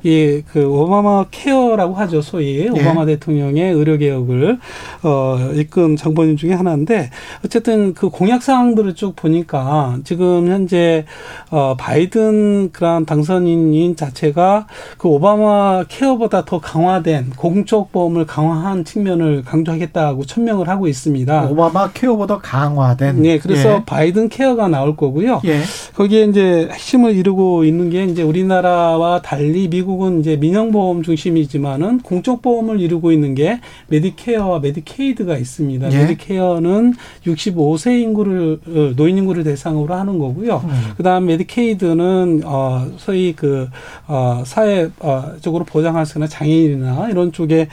[0.03, 2.69] 이그 오바마 케어라고 하죠, 소위 예.
[2.69, 4.59] 오바마 대통령의 의료 개혁을
[5.03, 7.11] 어 이끈 장본인 중에 하나인데
[7.45, 11.05] 어쨌든 그 공약 사항들을 쭉 보니까 지금 현재
[11.51, 14.67] 어 바이든 그런 당선인인 자체가
[14.99, 21.45] 그 오바마 케어보다 더 강화된 공적 보험을 강화한 측면을 강조하겠다고 천명을 하고 있습니다.
[21.51, 23.23] 오바마 케어보다 강화된.
[23.23, 23.83] 네, 그래서 예.
[23.85, 25.43] 바이든 케어가 나올 거고요.
[25.45, 25.61] 예.
[25.95, 32.81] 거기에 이제 핵심을 이루고 있는 게 이제 우리나라와 달리 미국은 이제 민영보험 중심이지만은 공적 보험을
[32.81, 35.93] 이루고 있는 게 메디케어와 메디케이드가 있습니다.
[35.93, 35.97] 예.
[35.99, 36.95] 메디케어는
[37.27, 40.63] 65세 인구를 어, 노인 인구를 대상으로 하는 거고요.
[40.65, 40.93] 음.
[40.97, 47.69] 그다음 메디케이드는 어 소위 그어 사회적으로 보장할 수 있는 장애인이나 이런 쪽에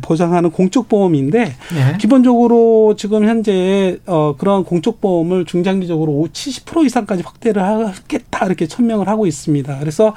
[0.00, 1.96] 보장하는 공적 보험인데 예.
[1.98, 8.66] 기본적으로 지금 현재 어 그런 공적 보험을 중장기 적으로 전국적으로 70% 이상까지 확대를 하겠다 이렇게
[8.66, 9.78] 천명을 하고 있습니다.
[9.80, 10.14] 그래서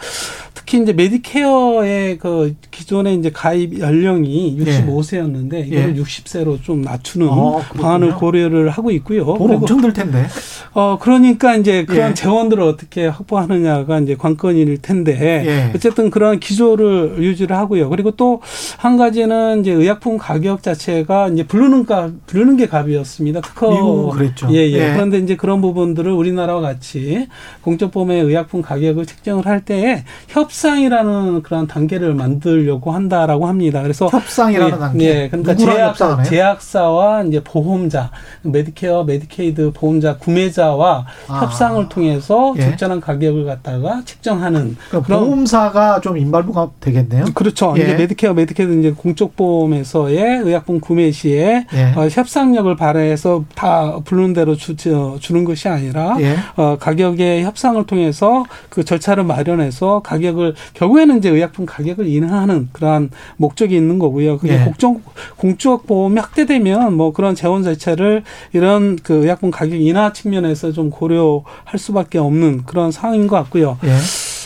[0.54, 5.60] 특히 이제 메디케어의 그 기존의 이제 가입 연령이 65세였는데 예.
[5.62, 6.02] 이걸 예.
[6.02, 9.26] 60세로 좀 낮추는 아, 방안을 고려를 하고 있고요.
[9.26, 10.28] 돈 엄청 들 텐데.
[10.74, 12.14] 어 그러니까 이제 그런 예.
[12.14, 15.72] 재원들을 어떻게 확보하느냐가 이제 관건일 텐데 예.
[15.76, 17.90] 어쨌든 그런 기조를 유지를 하고요.
[17.90, 18.42] 그리고 또
[18.78, 23.42] 한 가지는 이제 의약품 가격 자체가 이제 부르는 값 부르는 게 값이었습니다.
[23.42, 24.48] 특허 미국 그랬죠.
[24.52, 24.72] 예, 예.
[24.72, 24.94] 예.
[24.94, 27.28] 그런데 이제 그런 부분들을 우리나라와 같이
[27.62, 33.82] 공적보험의 의약품 가격을 책정을 할 때에 협상이라는 그런 단계를 만들려고 한다라고 합니다.
[33.82, 35.06] 그래서 협상이라는 예, 단계.
[35.06, 38.12] 예, 그러니까 제약사, 제약사와 이제 보험자,
[38.44, 41.40] 메디케어, 메디케이드 보험자 구매자와 아.
[41.42, 42.62] 협상을 통해서 예.
[42.62, 47.26] 적절한 가격을 갖다가 책정하는 그러니까 보험사가 좀 involve가 되겠네요.
[47.34, 47.74] 그렇죠.
[47.78, 47.84] 예.
[47.84, 51.94] 이제 메디케어, 메디케이드 이제 공적 보험에서의 의약품 구매 시에 예.
[51.96, 56.36] 어, 협상력을 발휘해서 다 부르는 대로 주, 주는 것이 아니라 예.
[56.56, 63.76] 어, 가격의 협상을 통해서 그 절차를 마련해서 가격을 결국에는 이제 의약품 가격을 인하하는 그러한 목적이
[63.76, 64.38] 있는 거고요.
[64.38, 64.64] 그게 예.
[64.64, 65.02] 공적
[65.38, 68.24] 공적 보험이 확대되면 뭐 그런 재원 자체를
[68.54, 73.78] 이런 그 의약품 가격 인하 측면에서 좀 고려할 수밖에 없는 그런 상황인 것 같고요.
[73.84, 73.96] 예.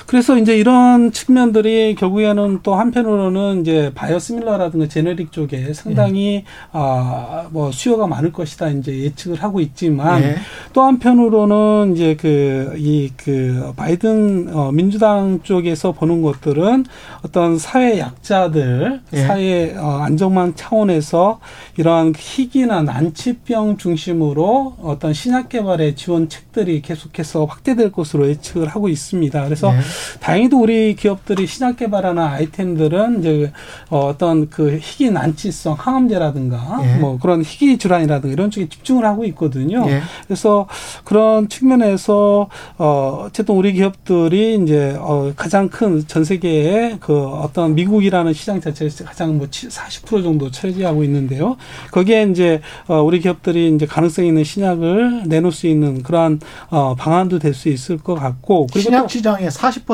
[0.05, 6.45] 그래서 이제 이런 측면들이 결국에는 또 한편으로는 이제 바이오시밀러라든가 제네릭 쪽에 상당히 예.
[6.71, 10.35] 아뭐 수요가 많을 것이다 이제 예측을 하고 있지만 예.
[10.73, 16.85] 또 한편으로는 이제 그 이그 그 바이든 어 민주당 쪽에서 보는 것들은
[17.23, 19.17] 어떤 사회 약자들 예.
[19.17, 21.39] 사회 어 안정망 차원에서
[21.77, 29.43] 이러한 희귀나 난치병 중심으로 어떤 신약 개발의 지원책들이 계속해서 확대될 것으로 예측을 하고 있습니다.
[29.43, 29.79] 그래서 예.
[30.19, 33.51] 다행히도 우리 기업들이 신약 개발하는 아이템들은 이제
[33.89, 36.97] 어떤 그 희귀 난치성 항암제라든가 예.
[36.99, 39.85] 뭐 그런 희귀 질환이라든가 이런 쪽에 집중을 하고 있거든요.
[39.87, 40.01] 예.
[40.27, 40.67] 그래서
[41.03, 48.33] 그런 측면에서 어 어쨌든 우리 기업들이 이제 어 가장 큰 전 세계의 그 어떤 미국이라는
[48.33, 51.57] 시장 자체에서 가장 뭐 40% 정도 차지하고 있는데요.
[51.91, 56.39] 거기에 이제 어 우리 기업들이 이제 가능성 있는 신약을 내놓을 수 있는 그러한
[56.69, 59.84] 어 방안도 될 수 있을 것 같고 그리고 신약 시장의 40%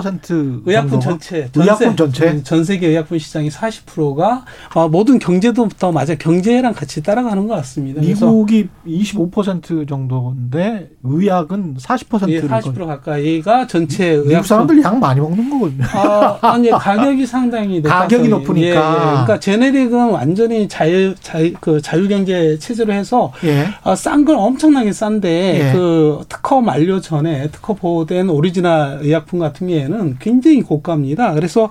[0.65, 7.03] 의약품 전체 의약품 전체 전 세계 의약품 시장이 40%가 어 모든 경제도부터 맞아 경제랑 같이
[7.03, 8.01] 따라가는 것 같습니다.
[8.01, 15.49] 미국이 25% 정도인데 의약은 40%를 예, 40% 가까이가 전체 의약품 미국 사람들 양 많이 먹는
[15.49, 15.83] 거거든요.
[15.93, 18.65] 아, 아니 가격이 상당히 가격이 높으니까.
[18.65, 18.73] 예, 예.
[19.11, 23.67] 그러니까 제네릭은 완전히 자유 자유 그 자유 경제 체제로 해서 예.
[23.83, 25.73] 아, 싼걸 엄청나게 싼데 예.
[25.73, 31.34] 그 특허 만료 전에 특허 보호된 오리지널 의약품 같은 경우에는 굉장히 고가입니다.
[31.34, 31.69] 그래서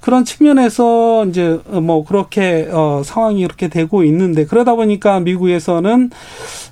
[0.00, 6.10] 그런 측면에서 이제 뭐 그렇게 어 상황이 이렇게 되고 있는데 그러다 보니까 미국에서는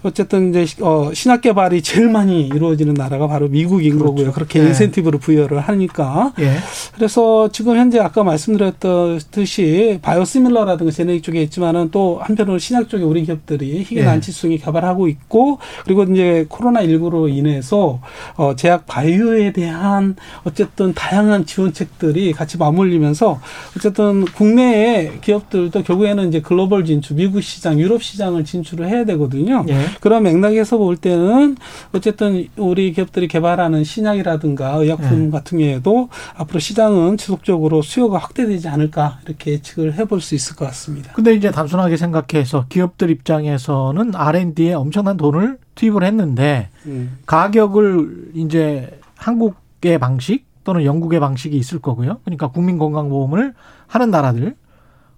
[0.03, 4.14] 어쨌든 이제 어 신약 개발이 제일 많이 이루어지는 나라가 바로 미국인 그렇죠.
[4.14, 4.32] 거고요.
[4.32, 4.66] 그렇게 예.
[4.66, 6.32] 인센티브를 부여를 하니까.
[6.41, 6.57] 예.
[6.95, 13.78] 그래서 지금 현재 아까 말씀드렸듯이 바이오시밀러라든가 제네릭 쪽에 있지만은 또 한편으로 신약 쪽에 우리 기업들이
[13.80, 14.59] 희귀 난치성이 예.
[14.59, 18.01] 개발하고 있고 그리고 이제 코로나 19로 인해서
[18.37, 23.41] 어 제약 바이오에 대한 어쨌든 다양한 지원책들이 같이 맞물리면서
[23.77, 29.64] 어쨌든 국내의 기업들도 결국에는 이제 글로벌 진출, 미국 시장, 유럽 시장을 진출을 해야 되거든요.
[29.68, 29.87] 예.
[30.01, 31.57] 그런 맥락에서 볼 때는
[31.93, 35.31] 어쨌든 우리 기업들이 개발하는 신약이라든가 의약품 예.
[35.31, 41.12] 같은 경우에도 앞으로 시장은 지속적으로 수요가 확대되지 않을까 이렇게 예측을 해볼 수 있을 것 같습니다.
[41.12, 47.18] 근데 이제 단순하게 생각해서 기업들 입장에서는 R&D에 엄청난 돈을 투입을 했는데 음.
[47.27, 52.21] 가격을 이제 한국의 방식 또는 영국의 방식이 있을 거고요.
[52.25, 53.55] 그러니까 국민건강보험을
[53.87, 54.57] 하는 나라들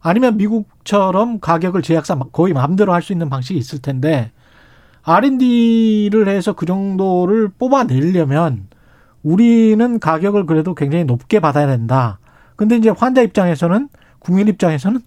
[0.00, 4.32] 아니면 미국처럼 가격을 제약사 거의 마음대로 할 수 있는 방식이 있을 텐데
[5.02, 8.66] R&D를 해서 그 정도를 뽑아내려면
[9.22, 12.18] 우리는 가격을 그래도 굉장히 높게 받아야 된다.
[12.56, 13.88] 근데 이제 환자 입장에서는
[14.18, 15.00] 국민 입장에서는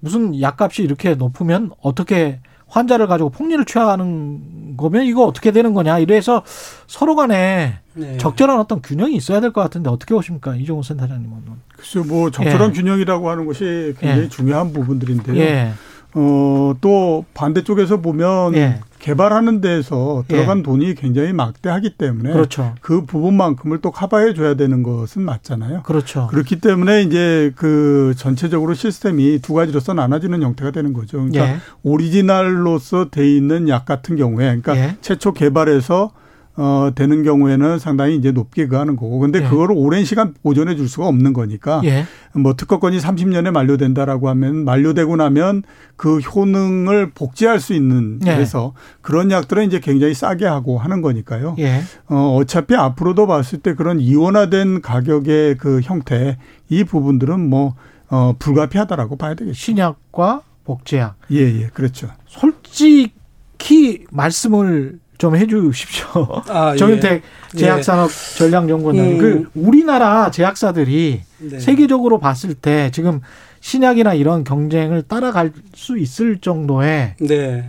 [0.00, 6.42] 무슨 약값이 이렇게 높으면 어떻게 환자를 가지고 폭리를 취하는 거면 이거 어떻게 되는 거냐 이래서
[6.86, 8.16] 서로 간에 네.
[8.18, 11.36] 적절한 어떤 균형이 있어야 될 것 같은데 어떻게 보십니까 이종호 센터장님은?
[11.76, 12.72] 글쎄요, 뭐 적절한 예.
[12.80, 14.28] 균형이라고 하는 것이 굉장히 예.
[14.28, 15.36] 중요한 부분들인데요.
[15.36, 15.72] 예.
[16.14, 18.80] 어, 또 반대쪽에서 보면 예.
[19.04, 20.62] 개발하는 데에서 들어간 예.
[20.62, 22.74] 돈이 굉장히 막대하기 때문에 그렇죠.
[22.80, 25.82] 그 부분만큼을 또 커버해 줘야 되는 것은 맞잖아요.
[25.82, 26.26] 그렇죠.
[26.28, 31.18] 그렇기 때문에 이제 그 전체적으로 시스템이 두 가지로서 나눠지는 형태가 되는 거죠.
[31.18, 31.56] 그러니까 예.
[31.82, 34.96] 오리지널로서 돼 있는 약 같은 경우에 그러니까 예.
[35.02, 36.10] 최초 개발해서
[36.56, 39.18] 어, 되는 경우에는 상당히 이제 높게 그하는 거고.
[39.18, 39.48] 근데 예.
[39.48, 41.80] 그거를 오랜 시간 보존해 줄 수가 없는 거니까.
[41.84, 42.04] 예.
[42.32, 45.62] 뭐 특허권이 30년에 만료된다라고 하면 만료되고 나면
[45.96, 48.34] 그 효능을 복제할 수 있는 예.
[48.34, 51.56] 그래서 그런 약들은 이제 굉장히 싸게 하고 하는 거니까요.
[51.58, 51.82] 예.
[52.08, 56.38] 어, 어차피 앞으로도 봤을 때 그런 이원화된 가격의 그 형태
[56.68, 57.74] 이 부분들은 뭐
[58.08, 59.54] 어, 불가피하다라고 봐야 되겠죠.
[59.56, 61.16] 신약과 복제약.
[61.32, 61.66] 예, 예.
[61.72, 62.08] 그렇죠.
[62.26, 66.42] 솔직히 말씀을 좀 해주십시오.
[66.48, 67.22] 아, 정윤택
[67.54, 67.58] 예.
[67.58, 68.38] 제약산업 예.
[68.38, 69.06] 전략연구원장.
[69.06, 69.18] 음.
[69.18, 71.60] 그 우리나라 제약사들이 네.
[71.60, 73.22] 세계적으로 봤을 때 지금
[73.60, 77.64] 신약이나 이런 경쟁을 따라갈 수 있을 정도의 네.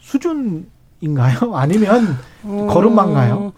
[0.00, 1.52] 수준인가요?
[1.56, 3.54] 아니면 어, 걸음만가요?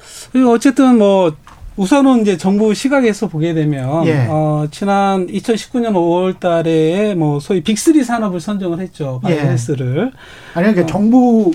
[0.46, 1.34] 어쨌든 뭐
[1.76, 4.28] 우선은 이제 정부 시각에서 보게 되면 예.
[4.30, 9.18] 어, 지난 2019년 5월 달에 뭐 소위 빅3 산업을 선정을 했죠.
[9.24, 10.12] 바이오헬스를.
[10.14, 10.18] 예.
[10.54, 10.86] 아니 그러니까 어.
[10.86, 11.50] 정부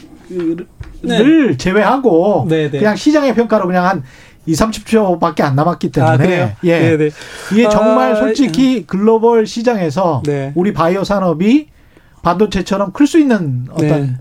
[1.01, 1.57] 네.
[1.57, 2.71] 제외하고 네네.
[2.71, 2.79] 네.
[2.79, 4.03] 그냥 시장의 평가로 그냥 한
[4.45, 6.79] 2, 30초밖에 안 남았기 아, 때문에 아, 예.
[6.79, 7.09] 네네.
[7.51, 10.51] 이게 정말 아, 솔직히 글로벌 시장에서 네.
[10.55, 11.67] 우리 바이오 산업이
[12.23, 14.17] 반도체처럼 클 수 있는 어떤 네.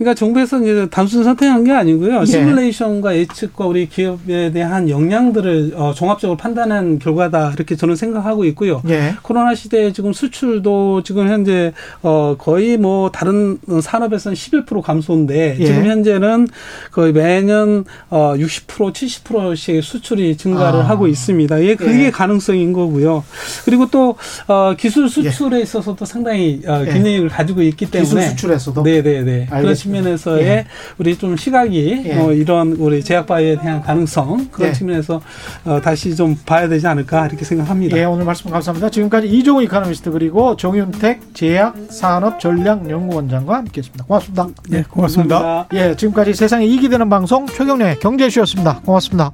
[0.00, 2.22] 그러니까 정부에서 이제 단순 선택한 게 아니고요.
[2.22, 2.24] 예.
[2.24, 8.80] 시뮬레이션과 예측과 우리 기업에 대한 영향들을 어, 종합적으로 판단한 결과다 이렇게 저는 생각하고 있고요.
[8.88, 9.14] 예.
[9.20, 15.66] 코로나 시대에 지금 수출도 지금 현재 어, 거의 뭐 다른 산업에서는 11% 감소인데 예.
[15.66, 16.48] 지금 현재는
[16.92, 20.88] 거의 매년 어, 60% 70%씩 수출이 증가를 아.
[20.88, 21.62] 하고 있습니다.
[21.62, 22.10] 예, 그게 예.
[22.10, 23.22] 가능성인 거고요.
[23.66, 25.62] 그리고 또 어, 기술 수출에 예.
[25.62, 26.90] 있어서도 상당히 어, 예.
[26.90, 29.48] 균형을 가지고 있기 때문에 기술 수출에서도 네네네.
[29.50, 30.64] 그런 측면에서의 예.
[30.98, 32.16] 우리 좀 시각이 예.
[32.18, 34.72] 어, 이런 우리 제약바이오에 대한 가능성 그런 예.
[34.72, 35.20] 측면에서
[35.64, 37.96] 어, 다시 좀 봐야 되지 않을까 이렇게 생각합니다.
[37.96, 38.90] 예, 오늘 말씀 감사합니다.
[38.90, 44.04] 지금까지 이종우 이카노미스트 그리고 정윤택 제약산업전략연구원장과 함께했습니다.
[44.04, 44.46] 고맙습니다.
[44.68, 45.38] 네, 고맙습니다.
[45.38, 45.66] 고맙습니다.
[45.74, 48.80] 예, 지금까지 세상에 이익이 되는 방송 최경련의 경제쇼였습니다.
[48.84, 49.32] 고맙습니다.